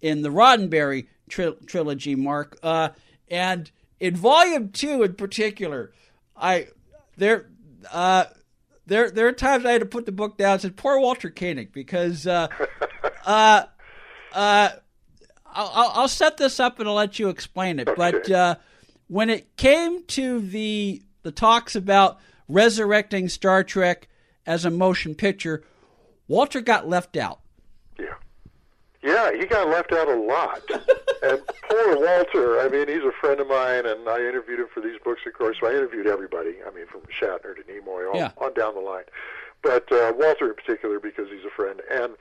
in 0.00 0.22
the 0.22 0.28
Roddenberry 0.30 1.06
tri- 1.28 1.54
trilogy, 1.66 2.16
Marc. 2.16 2.58
Uh, 2.62 2.88
and 3.28 3.70
in 4.02 4.16
Volume 4.16 4.70
Two, 4.70 5.04
in 5.04 5.14
particular, 5.14 5.92
I 6.36 6.66
there 7.16 7.48
uh, 7.92 8.24
there 8.84 9.08
there 9.12 9.28
are 9.28 9.32
times 9.32 9.64
I 9.64 9.70
had 9.70 9.80
to 9.80 9.86
put 9.86 10.06
the 10.06 10.12
book 10.12 10.36
down 10.36 10.54
and 10.54 10.60
said, 10.60 10.76
"Poor 10.76 10.98
Walter 10.98 11.30
Koenig," 11.30 11.72
because 11.72 12.26
uh, 12.26 12.48
uh, 13.24 13.62
uh, 14.32 14.70
I'll, 15.46 15.92
I'll 15.94 16.08
set 16.08 16.36
this 16.36 16.58
up 16.58 16.80
and 16.80 16.88
I'll 16.88 16.96
let 16.96 17.20
you 17.20 17.28
explain 17.28 17.78
it. 17.78 17.88
Okay. 17.88 17.96
But 17.96 18.28
uh, 18.28 18.54
when 19.06 19.30
it 19.30 19.56
came 19.56 20.02
to 20.06 20.40
the 20.40 21.02
the 21.22 21.30
talks 21.30 21.76
about 21.76 22.18
resurrecting 22.48 23.28
Star 23.28 23.62
Trek 23.62 24.08
as 24.44 24.64
a 24.64 24.70
motion 24.70 25.14
picture, 25.14 25.62
Walter 26.26 26.60
got 26.60 26.88
left 26.88 27.16
out. 27.16 27.38
Yeah. 29.02 29.32
He 29.32 29.46
got 29.46 29.68
left 29.68 29.92
out 29.92 30.08
a 30.08 30.14
lot. 30.14 30.62
and 31.22 31.40
poor 31.68 31.96
Walter, 31.98 32.60
I 32.60 32.68
mean, 32.68 32.88
he's 32.88 33.02
a 33.04 33.12
friend 33.20 33.40
of 33.40 33.48
mine, 33.48 33.86
and 33.86 34.08
I 34.08 34.18
interviewed 34.20 34.60
him 34.60 34.68
for 34.72 34.80
these 34.80 34.98
books, 35.04 35.22
of 35.26 35.32
course. 35.34 35.56
So 35.60 35.66
I 35.68 35.70
interviewed 35.72 36.06
everybody, 36.06 36.56
I 36.66 36.74
mean, 36.74 36.86
from 36.86 37.02
Shatner 37.02 37.54
to 37.56 37.62
Nimoy, 37.62 38.10
on, 38.10 38.16
Yeah. 38.16 38.30
on 38.38 38.54
down 38.54 38.74
the 38.74 38.80
line. 38.80 39.04
But 39.62 39.90
uh, 39.92 40.12
Walter 40.16 40.48
in 40.48 40.54
particular, 40.54 40.98
because 41.00 41.28
he's 41.28 41.44
a 41.44 41.50
friend. 41.50 41.80
And 41.90 42.14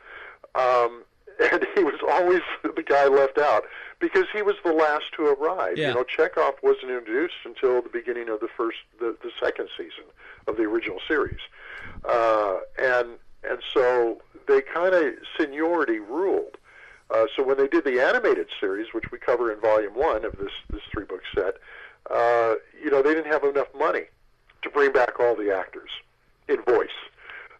um, 0.56 1.04
and 1.52 1.66
he 1.76 1.84
was 1.84 1.96
always 2.08 2.42
the 2.64 2.84
guy 2.84 3.08
left 3.08 3.38
out 3.38 3.64
because 4.00 4.26
he 4.34 4.42
was 4.42 4.56
the 4.66 4.74
last 4.74 5.06
to 5.16 5.24
arrive. 5.26 5.78
Yeah. 5.78 5.90
You 5.90 5.94
know, 5.96 6.04
Chekhov 6.04 6.56
wasn't 6.62 6.92
introduced 6.92 7.36
until 7.46 7.82
the 7.82 7.90
beginning 7.90 8.30
of 8.30 8.40
the 8.42 8.50
first, 8.56 8.78
the, 9.00 9.16
the 9.24 9.32
second 9.42 9.70
season 9.78 10.04
of 10.48 10.58
the 10.58 10.64
original 10.64 11.00
series, 11.08 11.40
uh, 12.08 12.58
and 12.78 13.10
and 13.44 13.60
so 13.74 14.22
they 14.48 14.62
kind 14.62 14.94
of 14.94 15.14
seniority 15.40 16.00
ruled. 16.00 16.58
Uh, 17.22 17.28
so 17.36 17.44
when 17.44 17.58
they 17.58 17.68
did 17.68 17.84
the 17.84 18.00
animated 18.02 18.48
series, 18.60 18.88
which 18.94 19.12
we 19.12 19.18
cover 19.18 19.52
in 19.52 19.60
volume 19.60 19.94
one 19.94 20.26
of 20.26 20.34
this 20.38 20.52
this 20.70 20.82
three 20.92 21.06
book 21.06 21.22
set, 21.36 21.56
uh, 22.10 22.56
you 22.84 22.90
know 22.90 23.02
they 23.02 23.14
didn't 23.14 23.32
have 23.32 23.44
enough 23.44 23.68
money 23.78 24.06
to 24.64 24.70
bring 24.70 24.92
back 24.92 25.20
all 25.20 25.36
the 25.36 25.54
actors 25.56 25.90
in 26.48 26.62
voice. 26.64 26.90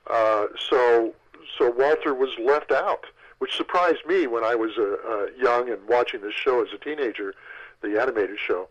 Uh, 0.10 0.48
so 0.70 1.14
so 1.58 1.70
Walter 1.72 2.14
was 2.14 2.30
left 2.44 2.72
out, 2.72 3.06
which 3.40 3.56
surprised 3.56 4.06
me 4.08 4.26
when 4.28 4.44
I 4.44 4.56
was 4.56 4.72
uh, 4.78 4.96
uh, 5.08 5.28
young 5.38 5.70
and 5.70 5.86
watching 5.88 6.22
this 6.22 6.34
show 6.34 6.62
as 6.62 6.70
a 6.74 6.78
teenager, 6.78 7.34
the 7.82 8.00
animated 8.02 8.40
show. 8.40 8.68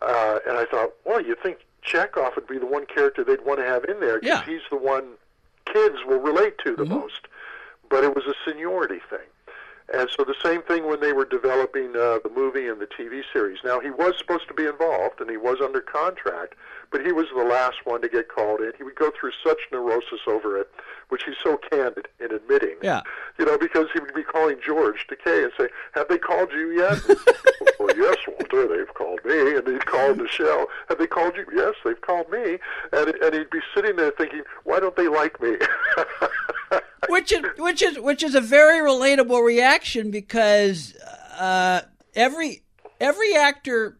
Uh, 0.00 0.38
and 0.48 0.56
I 0.56 0.64
thought, 0.64 0.94
well, 1.04 1.20
you'd 1.22 1.40
think 1.40 1.58
Chekhov 1.82 2.34
would 2.34 2.48
be 2.48 2.58
the 2.58 2.66
one 2.66 2.86
character 2.86 3.22
they'd 3.22 3.44
want 3.44 3.60
to 3.60 3.64
have 3.66 3.84
in 3.84 4.00
there 4.00 4.18
because 4.18 4.40
Yeah. 4.46 4.52
he's 4.52 4.62
the 4.70 4.76
one 4.76 5.12
kids 5.66 5.98
will 6.04 6.18
relate 6.18 6.58
to 6.64 6.74
the 6.74 6.84
most. 6.84 7.28
But 7.88 8.02
it 8.02 8.14
was 8.16 8.24
a 8.26 8.34
seniority 8.50 9.00
thing. 9.08 9.26
And 9.92 10.08
so 10.16 10.24
the 10.24 10.34
same 10.42 10.62
thing 10.62 10.86
when 10.86 11.00
they 11.00 11.12
were 11.12 11.24
developing 11.24 11.90
uh, 11.90 12.18
the 12.22 12.30
movie 12.34 12.68
and 12.68 12.80
the 12.80 12.86
TV 12.86 13.22
series. 13.32 13.58
Now 13.64 13.80
he 13.80 13.90
was 13.90 14.14
supposed 14.18 14.48
to 14.48 14.54
be 14.54 14.64
involved 14.64 15.20
and 15.20 15.28
he 15.28 15.36
was 15.36 15.58
under 15.62 15.80
contract, 15.80 16.54
but 16.90 17.04
he 17.04 17.12
was 17.12 17.26
the 17.34 17.42
last 17.42 17.84
one 17.84 18.00
to 18.02 18.08
get 18.08 18.28
called 18.28 18.60
in. 18.60 18.72
He 18.76 18.84
would 18.84 18.94
go 18.94 19.10
through 19.18 19.32
such 19.44 19.58
neurosis 19.72 20.20
over 20.26 20.58
it, 20.58 20.70
which 21.08 21.24
he's 21.24 21.36
so 21.42 21.58
candid 21.70 22.08
in 22.20 22.32
admitting. 22.32 22.76
Yeah. 22.82 23.02
You 23.38 23.46
know, 23.46 23.58
because 23.58 23.86
he 23.92 24.00
would 24.00 24.14
be 24.14 24.22
calling 24.22 24.56
George 24.64 25.06
Takei 25.10 25.44
and 25.44 25.52
say, 25.58 25.68
"Have 25.92 26.08
they 26.08 26.18
called 26.18 26.52
you 26.52 26.70
yet?" 26.70 26.98
well, 27.78 27.96
yes, 27.96 28.16
Walter, 28.28 28.68
they've 28.68 28.94
called 28.94 29.20
me, 29.24 29.56
and 29.56 29.66
he'd 29.66 29.86
call 29.86 30.14
Nichelle. 30.14 30.66
Have 30.88 30.98
they 30.98 31.06
called 31.06 31.36
you? 31.36 31.46
Yes, 31.54 31.74
they've 31.84 32.00
called 32.00 32.30
me, 32.30 32.58
and 32.92 33.08
and 33.08 33.34
he'd 33.34 33.50
be 33.50 33.60
sitting 33.74 33.96
there 33.96 34.12
thinking, 34.12 34.42
"Why 34.64 34.80
don't 34.80 34.96
they 34.96 35.08
like 35.08 35.40
me?" 35.40 35.56
which 37.08 37.32
is 37.32 37.42
which 37.58 37.82
is 37.82 37.98
which 37.98 38.22
is 38.22 38.34
a 38.34 38.40
very 38.40 38.78
relatable 38.78 39.44
reaction 39.44 40.10
because 40.10 40.94
uh, 41.38 41.82
every 42.14 42.62
every 43.00 43.34
actor 43.34 43.98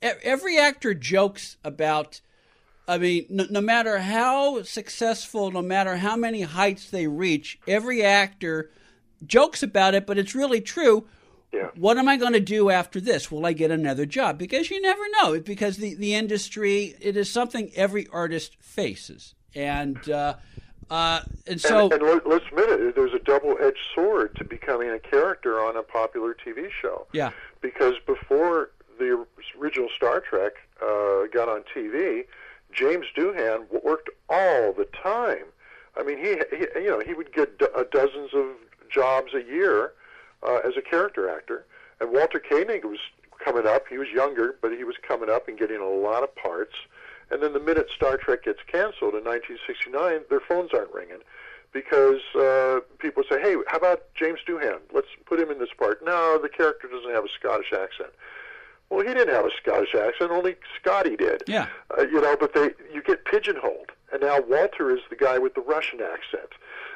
every 0.00 0.58
actor 0.58 0.94
jokes 0.94 1.56
about 1.64 2.20
I 2.88 2.98
mean 2.98 3.26
no, 3.28 3.46
no 3.50 3.60
matter 3.60 3.98
how 3.98 4.62
successful 4.62 5.50
no 5.50 5.62
matter 5.62 5.96
how 5.96 6.16
many 6.16 6.42
heights 6.42 6.90
they 6.90 7.06
reach 7.06 7.58
every 7.66 8.02
actor 8.02 8.70
jokes 9.24 9.62
about 9.62 9.94
it 9.94 10.06
but 10.06 10.18
it's 10.18 10.34
really 10.34 10.60
true 10.60 11.06
Yeah. 11.52 11.68
what 11.76 11.98
am 11.98 12.08
I 12.08 12.16
going 12.16 12.32
to 12.32 12.40
do 12.40 12.70
after 12.70 12.98
this? 12.98 13.30
Will 13.30 13.44
I 13.44 13.52
get 13.52 13.70
another 13.70 14.06
job? 14.06 14.38
Because 14.38 14.70
you 14.70 14.80
never 14.80 15.02
know. 15.20 15.38
Because 15.38 15.76
the, 15.76 15.94
the 15.94 16.14
industry, 16.14 16.94
it 16.98 17.14
is 17.14 17.30
something 17.30 17.70
every 17.76 18.06
artist 18.10 18.56
faces. 18.58 19.34
And 19.54 19.98
uh, 20.08 20.36
uh, 20.92 21.22
and 21.46 21.58
so 21.58 21.84
and, 21.84 21.94
and 21.94 22.02
let, 22.02 22.26
let's 22.28 22.44
admit 22.48 22.68
it, 22.68 22.94
there's 22.94 23.14
a 23.14 23.18
double-edged 23.18 23.78
sword 23.94 24.36
to 24.36 24.44
becoming 24.44 24.90
a 24.90 24.98
character 24.98 25.58
on 25.58 25.74
a 25.74 25.82
popular 25.82 26.34
TV 26.34 26.68
show. 26.70 27.06
yeah, 27.14 27.30
Because 27.62 27.94
before 28.06 28.72
the 28.98 29.24
original 29.58 29.88
Star 29.96 30.20
Trek 30.20 30.52
uh, 30.82 31.28
got 31.32 31.48
on 31.48 31.64
TV, 31.74 32.26
James 32.74 33.06
Doohan 33.16 33.64
worked 33.82 34.10
all 34.28 34.74
the 34.74 34.86
time. 35.02 35.44
I 35.96 36.02
mean, 36.02 36.18
he, 36.18 36.36
he 36.54 36.66
you 36.82 36.90
know 36.90 37.00
he 37.00 37.14
would 37.14 37.32
get 37.32 37.58
do- 37.58 37.68
uh, 37.74 37.84
dozens 37.90 38.34
of 38.34 38.48
jobs 38.90 39.32
a 39.34 39.42
year 39.42 39.94
uh, 40.46 40.58
as 40.58 40.74
a 40.76 40.82
character 40.82 41.30
actor, 41.30 41.64
and 42.00 42.12
Walter 42.12 42.38
Koenig 42.38 42.84
was 42.84 42.98
coming 43.42 43.66
up. 43.66 43.84
He 43.88 43.96
was 43.96 44.08
younger, 44.08 44.56
but 44.60 44.72
he 44.72 44.84
was 44.84 44.96
coming 45.06 45.30
up 45.30 45.48
and 45.48 45.58
getting 45.58 45.80
a 45.80 45.88
lot 45.88 46.22
of 46.22 46.34
parts. 46.36 46.74
And 47.32 47.42
then 47.42 47.54
the 47.54 47.60
minute 47.60 47.88
Star 47.94 48.16
Trek 48.16 48.44
gets 48.44 48.60
canceled 48.66 49.14
in 49.14 49.24
1969, 49.24 50.22
their 50.28 50.40
phones 50.40 50.72
aren't 50.74 50.92
ringing 50.92 51.24
because 51.72 52.20
uh, 52.36 52.80
people 52.98 53.22
say, 53.28 53.40
"Hey, 53.40 53.56
how 53.66 53.78
about 53.78 54.02
James 54.14 54.40
Doohan? 54.46 54.80
Let's 54.92 55.08
put 55.24 55.40
him 55.40 55.50
in 55.50 55.58
this 55.58 55.72
part." 55.76 56.04
No, 56.04 56.38
the 56.38 56.48
character 56.48 56.88
doesn't 56.88 57.10
have 57.10 57.24
a 57.24 57.30
Scottish 57.30 57.72
accent. 57.72 58.10
Well, 58.90 59.00
he 59.00 59.14
didn't 59.14 59.34
have 59.34 59.46
a 59.46 59.50
Scottish 59.56 59.94
accent. 59.94 60.30
Only 60.30 60.56
Scotty 60.78 61.16
did. 61.16 61.44
Yeah. 61.46 61.66
Uh, 61.96 62.02
you 62.02 62.20
know, 62.20 62.36
but 62.38 62.52
they 62.52 62.70
you 62.92 63.02
get 63.02 63.24
pigeonholed, 63.24 63.90
and 64.12 64.20
now 64.20 64.40
Walter 64.42 64.94
is 64.94 65.00
the 65.08 65.16
guy 65.16 65.38
with 65.38 65.54
the 65.54 65.62
Russian 65.62 66.00
accent. 66.02 66.52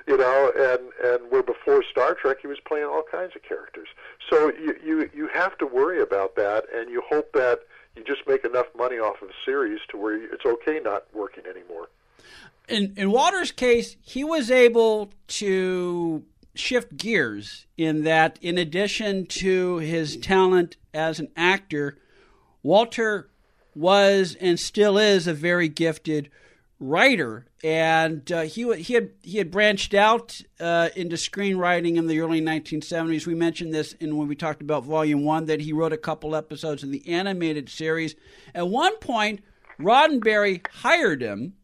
You 0.06 0.18
know, 0.18 0.52
and 0.54 0.92
and 1.02 1.30
where 1.30 1.42
before 1.42 1.82
Star 1.82 2.14
Trek 2.14 2.38
he 2.42 2.46
was 2.46 2.58
playing 2.60 2.84
all 2.84 3.02
kinds 3.10 3.34
of 3.34 3.42
characters. 3.42 3.88
So 4.28 4.52
you 4.52 4.76
you 4.84 5.10
you 5.14 5.28
have 5.28 5.56
to 5.58 5.66
worry 5.66 6.02
about 6.02 6.36
that, 6.36 6.64
and 6.74 6.90
you 6.90 7.02
hope 7.08 7.32
that 7.32 7.60
you 7.96 8.04
just 8.04 8.26
make 8.28 8.44
enough 8.44 8.66
money 8.76 8.96
off 8.96 9.20
of 9.22 9.28
the 9.28 9.34
series 9.44 9.80
to 9.90 9.96
where 9.96 10.22
it's 10.32 10.44
okay 10.44 10.80
not 10.82 11.04
working 11.14 11.44
anymore. 11.46 11.88
in 12.68 12.94
in 12.96 13.10
Walter's 13.10 13.52
case, 13.52 13.96
he 14.02 14.22
was 14.24 14.50
able 14.50 15.12
to 15.28 16.24
shift 16.54 16.96
gears 16.96 17.66
in 17.76 18.04
that, 18.04 18.38
in 18.40 18.58
addition 18.58 19.26
to 19.26 19.76
his 19.78 20.16
talent 20.16 20.76
as 20.94 21.20
an 21.20 21.28
actor, 21.36 21.98
Walter 22.62 23.28
was 23.74 24.36
and 24.40 24.58
still 24.58 24.96
is 24.96 25.26
a 25.26 25.34
very 25.34 25.68
gifted 25.68 26.30
writer, 26.78 27.47
and 27.64 28.30
uh, 28.30 28.42
he 28.42 28.73
he 28.76 28.95
had 28.95 29.11
he 29.23 29.38
had 29.38 29.50
branched 29.50 29.95
out 29.95 30.40
uh, 30.61 30.90
into 30.95 31.16
screenwriting 31.16 31.97
in 31.97 32.06
the 32.06 32.21
early 32.21 32.40
1970s. 32.40 33.26
We 33.26 33.35
mentioned 33.35 33.73
this 33.73 33.92
in 33.95 34.16
when 34.16 34.28
we 34.28 34.37
talked 34.37 34.62
about 34.62 34.85
Volume 34.85 35.25
One 35.25 35.47
that 35.47 35.61
he 35.61 35.73
wrote 35.73 35.92
a 35.92 35.99
couple 35.99 36.37
episodes 36.37 36.83
in 36.83 36.90
the 36.90 37.09
animated 37.09 37.68
series. 37.68 38.14
At 38.54 38.68
one 38.68 38.97
point, 38.99 39.42
Roddenberry 39.78 40.66
hired 40.68 41.23
him 41.23 41.54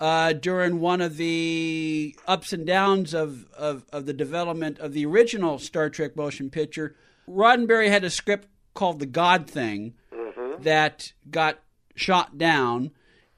uh, 0.00 0.32
during 0.32 0.80
one 0.80 1.00
of 1.00 1.16
the 1.16 2.14
ups 2.26 2.52
and 2.52 2.66
downs 2.66 3.14
of, 3.14 3.46
of, 3.52 3.84
of 3.92 4.06
the 4.06 4.12
development 4.12 4.78
of 4.78 4.92
the 4.92 5.06
original 5.06 5.58
Star 5.58 5.88
Trek 5.88 6.16
motion 6.16 6.50
picture. 6.50 6.94
Roddenberry 7.28 7.88
had 7.88 8.04
a 8.04 8.10
script 8.10 8.48
called 8.74 8.98
The 8.98 9.06
God 9.06 9.48
Thing 9.48 9.94
that 10.60 11.12
got 11.30 11.60
shot 11.94 12.36
down, 12.38 12.90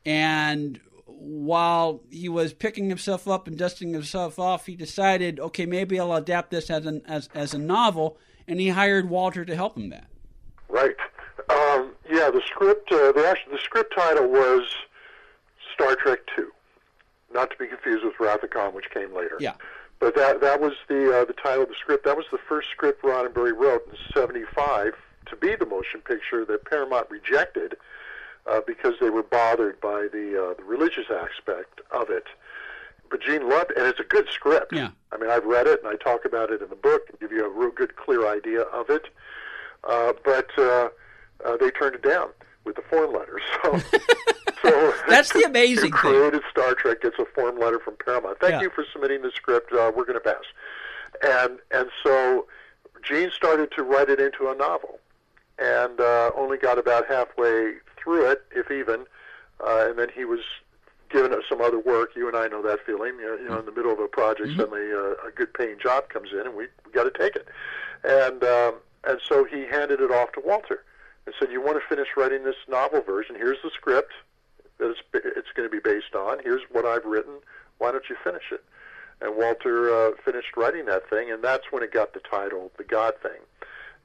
and 0.05 0.81
while 1.26 2.02
he 2.11 2.28
was 2.28 2.52
picking 2.52 2.88
himself 2.88 3.26
up 3.26 3.49
and 3.49 3.59
dusting 3.59 3.92
himself 3.92 4.38
off, 4.38 4.66
he 4.66 4.76
decided, 4.76 5.40
okay, 5.40 5.66
maybe 5.66 5.99
I'll 5.99 6.14
adapt 6.14 6.50
this 6.50 6.71
as 6.71 6.87
an 6.87 7.02
as, 7.06 7.28
as 7.35 7.52
a 7.52 7.59
novel, 7.59 8.16
and 8.47 8.61
he 8.61 8.68
hired 8.68 9.11
Walter 9.11 9.45
to 9.45 9.56
help 9.56 9.76
him 9.76 9.90
that. 9.90 10.06
Right. 10.68 10.95
Um, 11.50 11.92
yeah, 12.09 12.30
the 12.30 12.42
script. 12.47 12.92
Uh, 12.92 13.12
the 13.12 13.26
actual, 13.26 13.52
the 13.52 13.59
script 13.59 13.95
title 13.97 14.28
was 14.28 14.62
Star 15.75 15.97
Trek 15.97 16.21
Two, 16.35 16.52
not 17.35 17.50
to 17.50 17.56
be 17.56 17.66
confused 17.66 18.04
with 18.04 18.14
Wrath 18.21 18.42
of 18.42 18.75
which 18.75 18.90
came 18.90 19.14
later. 19.14 19.37
Yeah. 19.40 19.54
But 19.99 20.14
that 20.14 20.40
that 20.40 20.61
was 20.61 20.75
the 20.88 21.21
uh, 21.21 21.25
the 21.25 21.33
title 21.33 21.64
of 21.64 21.68
the 21.68 21.75
script. 21.80 22.04
That 22.04 22.16
was 22.16 22.26
the 22.30 22.38
first 22.49 22.68
script 22.71 23.02
Roddenberry 23.02 23.56
wrote 23.56 23.88
in 23.88 23.97
'75 24.14 24.95
to 25.26 25.37
be 25.37 25.56
the 25.56 25.66
motion 25.66 26.00
picture 26.00 26.45
that 26.45 26.64
Paramount 26.64 27.11
rejected 27.11 27.76
uh, 28.50 28.61
because 28.67 28.95
they 29.00 29.11
were 29.11 29.23
bothered 29.23 29.81
by 29.81 30.09
the 30.12 30.50
uh, 30.50 30.55
the 30.55 30.65
religious 30.65 31.07
aspect 31.11 31.81
of 31.91 32.11
it. 32.11 32.25
But 33.11 33.21
Gene 33.23 33.49
loved, 33.49 33.73
and 33.76 33.87
it's 33.87 34.00
a 34.00 34.05
good 34.05 34.26
script. 34.33 34.73
Yeah. 34.73 34.91
I 35.12 35.17
mean, 35.17 35.31
I've 35.31 35.45
read 35.45 35.67
it 35.69 35.81
and 35.83 35.88
I 35.93 35.95
talk 35.97 36.25
about 36.25 36.50
it 36.50 36.61
in 36.61 36.69
the 36.69 36.75
book 36.76 37.03
and 37.09 37.21
give 37.21 37.31
you 37.31 37.45
a 37.47 37.49
real 37.49 37.71
good, 37.71 37.95
clear 37.97 38.26
idea 38.29 38.62
of 38.62 38.91
it. 38.91 39.07
uh, 39.85 40.12
but 40.25 40.50
uh, 40.59 40.88
uh, 41.45 41.57
they 41.61 41.71
turned 41.71 41.95
it 41.95 42.03
down 42.03 42.31
with 42.65 42.75
the 42.76 42.83
form 42.83 43.12
letter. 43.12 43.41
So, 43.62 43.79
so 44.71 44.93
that's 45.09 45.33
the 45.33 45.43
amazing 45.47 45.93
thing. 45.93 45.93
who 45.93 45.99
created 46.19 46.43
Star 46.50 46.75
Trek 46.75 47.03
gets 47.03 47.17
a 47.21 47.25
form 47.26 47.61
letter 47.61 47.79
from 47.79 47.95
Paramount. 48.05 48.38
Thank 48.41 48.55
Yeah. 48.55 48.62
you 48.62 48.71
for 48.71 48.85
submitting 48.93 49.23
the 49.23 49.31
script. 49.31 49.73
Uh, 49.73 49.93
we're 49.95 50.05
going 50.05 50.19
to 50.19 50.21
pass. 50.21 50.43
And 51.23 51.59
and 51.71 51.88
so 52.03 52.47
Gene 53.03 53.31
started 53.31 53.71
to 53.76 53.83
write 53.85 54.09
it 54.09 54.19
into 54.19 54.49
a 54.50 54.55
novel, 54.57 54.99
and 55.61 56.00
uh, 56.00 56.33
only 56.37 56.59
got 56.59 56.79
about 56.79 57.07
halfway 57.09 57.75
through 58.07 58.31
it, 58.31 58.45
if 58.55 58.71
even. 58.71 59.05
Uh, 59.61 59.89
and 59.89 59.99
then 59.99 60.09
he 60.15 60.25
was 60.25 60.41
given 61.11 61.35
some 61.49 61.61
other 61.61 61.79
work. 61.79 62.11
You 62.15 62.29
and 62.29 62.37
I 62.37 62.47
know 62.47 62.63
that 62.63 62.79
feeling. 62.87 63.15
You 63.19 63.27
know, 63.27 63.37
you 63.43 63.49
know 63.49 63.59
in 63.59 63.67
the 63.67 63.73
middle 63.73 63.93
of 63.93 63.99
a 63.99 64.07
project, 64.07 64.51
suddenly 64.57 64.93
uh, 64.93 65.27
a 65.27 65.33
good 65.35 65.53
paying 65.53 65.79
job 65.83 66.09
comes 66.09 66.31
in, 66.33 66.41
and 66.41 66.55
we, 66.55 66.69
we 66.85 66.93
got 66.93 67.05
to 67.05 67.19
take 67.19 67.35
it. 67.35 67.49
And 68.05 68.45
um, 68.45 68.77
and 69.05 69.19
so 69.27 69.45
he 69.45 69.67
handed 69.67 70.01
it 70.01 70.11
off 70.13 70.33
to 70.33 70.43
Walter 70.45 70.85
and 71.27 71.35
said, 71.39 71.51
"You 71.51 71.61
want 71.61 71.81
to 71.81 71.89
finish 71.89 72.09
writing 72.17 72.45
this 72.45 72.57
novel 72.69 73.03
version? 73.03 73.35
Here's 73.35 73.59
the 73.63 73.71
script 73.71 74.13
that 74.79 74.91
it's 74.91 75.01
it's 75.15 75.49
going 75.55 75.69
to 75.69 75.73
be 75.73 75.81
based 75.81 76.15
on. 76.15 76.39
Here's 76.45 76.63
what 76.71 76.85
I've 76.85 77.05
written. 77.05 77.35
Why 77.79 77.91
don't 77.91 78.05
you 78.09 78.17
finish 78.23 78.53
it?" 78.53 78.63
And 79.21 79.37
Walter 79.37 79.91
uh, 79.91 80.13
finished 80.25 80.57
writing 80.57 80.85
that 80.87 81.09
thing, 81.09 81.31
and 81.31 81.43
that's 81.43 81.65
when 81.71 81.83
it 81.83 81.91
got 81.91 82.13
the 82.13 82.21
title, 82.21 82.71
The 82.77 82.85
God 82.85 83.15
Thing, 83.23 83.41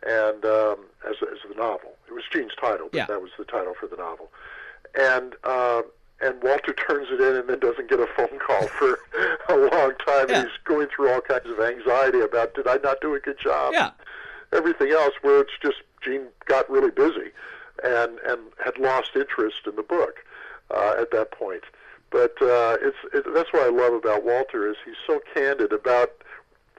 and 0.07 0.43
um, 0.45 0.77
as 1.07 1.15
as 1.21 1.37
the 1.47 1.55
novel. 1.55 1.93
It 2.07 2.13
was 2.13 2.23
Gene's 2.31 2.51
title, 2.59 2.89
but 2.91 2.97
Yeah. 2.97 3.05
that 3.05 3.21
was 3.21 3.31
the 3.37 3.45
title 3.45 3.73
for 3.79 3.87
the 3.87 3.95
novel. 3.97 4.29
And 4.97 5.35
uh, 5.43 5.81
and 6.21 6.41
Walter 6.43 6.73
turns 6.73 7.07
it 7.11 7.19
in 7.21 7.35
and 7.35 7.49
then 7.49 7.59
doesn't 7.59 7.89
get 7.89 7.99
a 7.99 8.07
phone 8.15 8.37
call 8.45 8.67
for 8.67 8.99
a 9.49 9.55
long 9.55 9.93
time. 10.05 10.27
Yeah. 10.29 10.41
He's 10.43 10.51
going 10.65 10.87
through 10.95 11.09
all 11.11 11.21
kinds 11.21 11.47
of 11.49 11.59
anxiety 11.59 12.19
about 12.19 12.53
did 12.53 12.67
I 12.67 12.77
not 12.83 13.01
do 13.01 13.15
a 13.15 13.19
good 13.19 13.39
job? 13.39 13.73
Yeah. 13.73 13.91
everything 14.53 14.91
else 14.91 15.13
where 15.21 15.39
it's 15.41 15.57
just 15.61 15.77
Gene 16.03 16.27
got 16.45 16.69
really 16.69 16.91
busy 16.91 17.31
and 17.83 18.19
and 18.25 18.39
had 18.63 18.77
lost 18.77 19.11
interest 19.15 19.57
in 19.65 19.75
the 19.75 19.83
book 19.83 20.15
uh, 20.69 20.95
at 20.99 21.11
that 21.11 21.31
point. 21.31 21.63
But 22.11 22.35
uh, 22.41 22.75
it's 22.81 22.97
it, 23.13 23.23
that's 23.33 23.53
what 23.53 23.63
I 23.63 23.69
love 23.69 23.93
about 23.93 24.25
Walter 24.25 24.69
is 24.69 24.75
he's 24.83 24.95
so 25.07 25.21
candid 25.33 25.71
about 25.71 26.11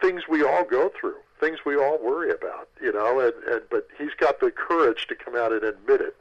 things 0.00 0.22
we 0.28 0.44
all 0.44 0.64
go 0.64 0.90
through, 1.00 1.16
things 1.42 1.58
we 1.66 1.76
all 1.76 1.98
worry 2.02 2.30
about, 2.30 2.68
you 2.80 2.92
know. 2.92 3.20
And, 3.20 3.34
and 3.52 3.62
but 3.70 3.88
he's 3.98 4.14
got 4.18 4.40
the 4.40 4.50
courage 4.50 5.06
to 5.08 5.14
come 5.14 5.36
out 5.36 5.52
and 5.52 5.64
admit 5.64 6.00
it. 6.00 6.16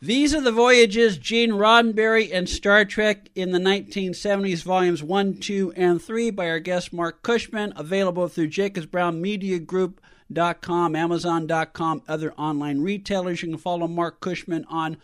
These 0.00 0.34
are 0.34 0.42
the 0.42 0.52
voyages 0.52 1.16
Gene 1.16 1.52
Roddenberry 1.52 2.30
and 2.30 2.46
Star 2.46 2.84
Trek 2.84 3.30
in 3.34 3.52
the 3.52 3.58
1970s, 3.58 4.62
volumes 4.62 5.02
1, 5.02 5.38
2, 5.38 5.72
and 5.74 6.02
3 6.02 6.30
by 6.30 6.50
our 6.50 6.58
guest 6.58 6.92
Marc 6.92 7.22
Cushman, 7.22 7.72
available 7.76 8.28
through 8.28 8.48
Jacobs 8.48 8.84
Brown 8.84 9.22
Media 9.22 9.58
Group.com, 9.58 10.94
Amazon.com, 10.94 12.02
other 12.06 12.34
online 12.34 12.82
retailers. 12.82 13.42
You 13.42 13.48
can 13.48 13.58
follow 13.58 13.88
Marc 13.88 14.20
Cushman 14.20 14.66
on 14.68 14.98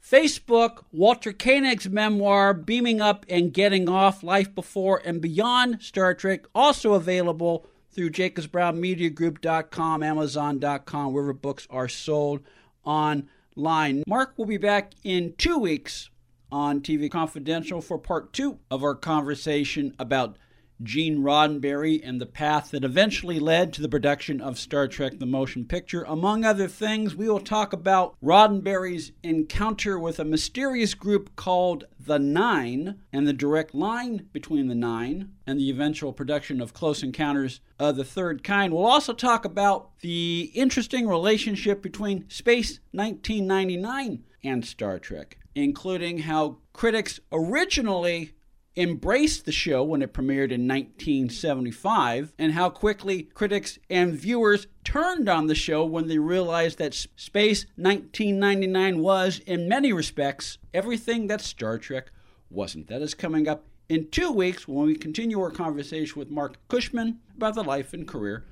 Facebook, 0.00 0.84
Walter 0.92 1.32
Koenig's 1.32 1.88
memoir, 1.88 2.54
Beaming 2.54 3.00
Up 3.00 3.26
and 3.28 3.52
Getting 3.52 3.88
Off 3.88 4.22
Life 4.22 4.54
Before 4.54 5.02
and 5.04 5.20
Beyond 5.20 5.82
Star 5.82 6.14
Trek, 6.14 6.46
also 6.54 6.94
available 6.94 7.66
through 7.96 8.10
jacobsbrownmediagroup.com, 8.10 10.02
amazon.com, 10.02 11.12
wherever 11.12 11.32
books 11.32 11.66
are 11.70 11.88
sold 11.88 12.42
online. 12.84 14.04
Marc 14.06 14.36
will 14.36 14.44
be 14.44 14.58
back 14.58 14.92
in 15.02 15.32
two 15.38 15.58
weeks 15.58 16.10
on 16.52 16.80
TV 16.82 17.10
Confidential 17.10 17.80
for 17.80 17.98
part 17.98 18.34
two 18.34 18.58
of 18.70 18.84
our 18.84 18.94
conversation 18.94 19.94
about 19.98 20.36
Gene 20.82 21.18
Roddenberry 21.18 22.00
and 22.04 22.20
the 22.20 22.26
path 22.26 22.70
that 22.70 22.84
eventually 22.84 23.38
led 23.38 23.72
to 23.72 23.82
the 23.82 23.88
production 23.88 24.40
of 24.40 24.58
Star 24.58 24.86
Trek 24.88 25.18
the 25.18 25.26
Motion 25.26 25.64
Picture. 25.64 26.02
Among 26.02 26.44
other 26.44 26.68
things, 26.68 27.14
we 27.14 27.28
will 27.28 27.40
talk 27.40 27.72
about 27.72 28.16
Roddenberry's 28.22 29.12
encounter 29.22 29.98
with 29.98 30.18
a 30.18 30.24
mysterious 30.24 30.94
group 30.94 31.34
called 31.36 31.84
the 31.98 32.18
Nine 32.18 33.00
and 33.12 33.26
the 33.26 33.32
direct 33.32 33.74
line 33.74 34.28
between 34.32 34.68
the 34.68 34.74
Nine 34.74 35.32
and 35.46 35.58
the 35.58 35.70
eventual 35.70 36.12
production 36.12 36.60
of 36.60 36.74
Close 36.74 37.02
Encounters 37.02 37.60
of 37.78 37.96
the 37.96 38.04
Third 38.04 38.44
Kind. 38.44 38.72
We'll 38.72 38.86
also 38.86 39.12
talk 39.12 39.44
about 39.44 39.98
the 40.00 40.50
interesting 40.54 41.08
relationship 41.08 41.82
between 41.82 42.28
Space 42.28 42.80
1999 42.92 44.24
and 44.44 44.64
Star 44.64 44.98
Trek, 44.98 45.38
including 45.54 46.18
how 46.18 46.58
critics 46.72 47.18
originally 47.32 48.32
embraced 48.76 49.44
the 49.44 49.52
show 49.52 49.82
when 49.82 50.02
it 50.02 50.12
premiered 50.12 50.52
in 50.52 50.68
1975 50.68 52.32
and 52.38 52.52
how 52.52 52.68
quickly 52.68 53.22
critics 53.22 53.78
and 53.88 54.14
viewers 54.14 54.66
turned 54.84 55.28
on 55.28 55.46
the 55.46 55.54
show 55.54 55.84
when 55.84 56.08
they 56.08 56.18
realized 56.18 56.78
that 56.78 56.94
Space 56.94 57.66
1999 57.76 59.00
was, 59.00 59.38
in 59.40 59.68
many 59.68 59.92
respects, 59.92 60.58
everything 60.74 61.26
that 61.26 61.40
Star 61.40 61.78
Trek 61.78 62.10
wasn't. 62.50 62.88
That 62.88 63.02
is 63.02 63.14
coming 63.14 63.48
up 63.48 63.64
in 63.88 64.08
two 64.10 64.30
weeks 64.30 64.68
when 64.68 64.86
we 64.86 64.94
continue 64.94 65.40
our 65.40 65.50
conversation 65.50 66.18
with 66.18 66.30
Marc 66.30 66.56
Cushman 66.68 67.20
about 67.36 67.54
the 67.54 67.64
life 67.64 67.94
and 67.94 68.06
career 68.06 68.44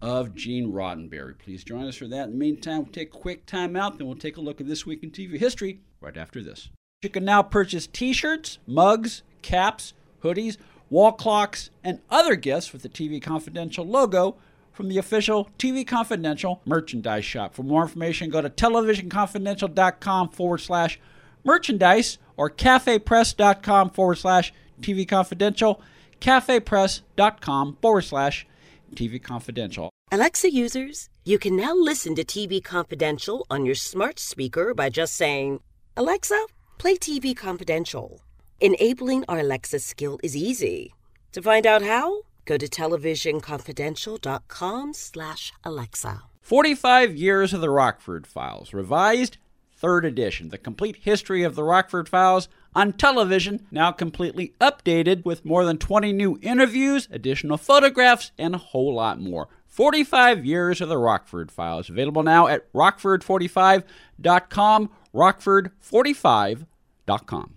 of 0.00 0.34
Gene 0.34 0.72
Roddenberry. 0.72 1.38
Please 1.38 1.64
join 1.64 1.86
us 1.86 1.96
for 1.96 2.08
that. 2.08 2.24
In 2.24 2.32
the 2.32 2.38
meantime, 2.38 2.78
we'll 2.78 2.92
take 2.92 3.14
a 3.14 3.18
quick 3.18 3.46
time 3.46 3.76
out, 3.76 3.98
then 3.98 4.06
we'll 4.06 4.16
take 4.16 4.36
a 4.36 4.40
look 4.40 4.60
at 4.60 4.66
this 4.66 4.84
week 4.84 5.02
in 5.02 5.10
TV 5.10 5.38
history 5.38 5.80
right 6.00 6.16
after 6.16 6.42
this. 6.42 6.70
You 7.02 7.08
can 7.08 7.24
now 7.24 7.42
purchase 7.42 7.86
t 7.86 8.12
shirts, 8.12 8.58
mugs, 8.66 9.22
caps, 9.42 9.92
hoodies, 10.22 10.56
wall 10.90 11.12
clocks, 11.12 11.70
and 11.82 12.00
other 12.10 12.36
gifts 12.36 12.72
with 12.72 12.82
the 12.82 12.88
TV 12.88 13.20
Confidential 13.20 13.86
logo 13.86 14.36
from 14.72 14.88
the 14.88 14.98
official 14.98 15.50
TV 15.58 15.86
Confidential 15.86 16.60
merchandise 16.64 17.24
shop. 17.24 17.54
For 17.54 17.62
more 17.62 17.82
information, 17.82 18.30
go 18.30 18.40
to 18.40 18.50
televisionconfidential.com 18.50 20.30
forward 20.30 20.58
slash 20.58 20.98
merchandise 21.44 22.18
or 22.36 22.50
cafepress.com 22.50 23.90
forward 23.90 24.16
slash 24.16 24.52
TV 24.80 25.06
Confidential, 25.06 25.80
cafepress.com 26.20 27.78
forward 27.80 28.02
slash 28.02 28.46
TV 28.94 29.22
Confidential. 29.22 29.90
Alexa 30.10 30.52
users, 30.52 31.08
you 31.24 31.38
can 31.38 31.56
now 31.56 31.74
listen 31.74 32.14
to 32.14 32.24
TV 32.24 32.62
Confidential 32.62 33.46
on 33.50 33.64
your 33.64 33.74
smart 33.74 34.18
speaker 34.18 34.74
by 34.74 34.90
just 34.90 35.14
saying, 35.14 35.60
Alexa, 35.96 36.46
play 36.78 36.96
TV 36.96 37.34
Confidential. 37.36 38.20
Enabling 38.62 39.24
our 39.28 39.40
Alexa 39.40 39.80
skill 39.80 40.20
is 40.22 40.36
easy. 40.36 40.94
To 41.32 41.42
find 41.42 41.66
out 41.66 41.82
how, 41.82 42.20
go 42.44 42.56
to 42.56 42.68
televisionconfidential.com 42.68 44.94
slash 44.94 45.52
Alexa. 45.64 46.22
45 46.40 47.16
Years 47.16 47.52
of 47.52 47.60
the 47.60 47.70
Rockford 47.70 48.24
Files, 48.24 48.72
revised, 48.72 49.38
third 49.74 50.04
edition. 50.04 50.50
The 50.50 50.58
complete 50.58 50.98
history 51.00 51.42
of 51.42 51.56
the 51.56 51.64
Rockford 51.64 52.08
Files 52.08 52.48
on 52.72 52.92
television, 52.92 53.66
now 53.72 53.90
completely 53.90 54.54
updated 54.60 55.24
with 55.24 55.44
more 55.44 55.64
than 55.64 55.78
20 55.78 56.12
new 56.12 56.38
interviews, 56.40 57.08
additional 57.10 57.56
photographs, 57.56 58.30
and 58.38 58.54
a 58.54 58.58
whole 58.58 58.94
lot 58.94 59.18
more. 59.18 59.48
45 59.66 60.46
Years 60.46 60.80
of 60.80 60.88
the 60.88 60.98
Rockford 60.98 61.50
Files, 61.50 61.90
available 61.90 62.22
now 62.22 62.46
at 62.46 62.72
rockford45.com, 62.72 64.90
rockford45.com. 65.12 67.56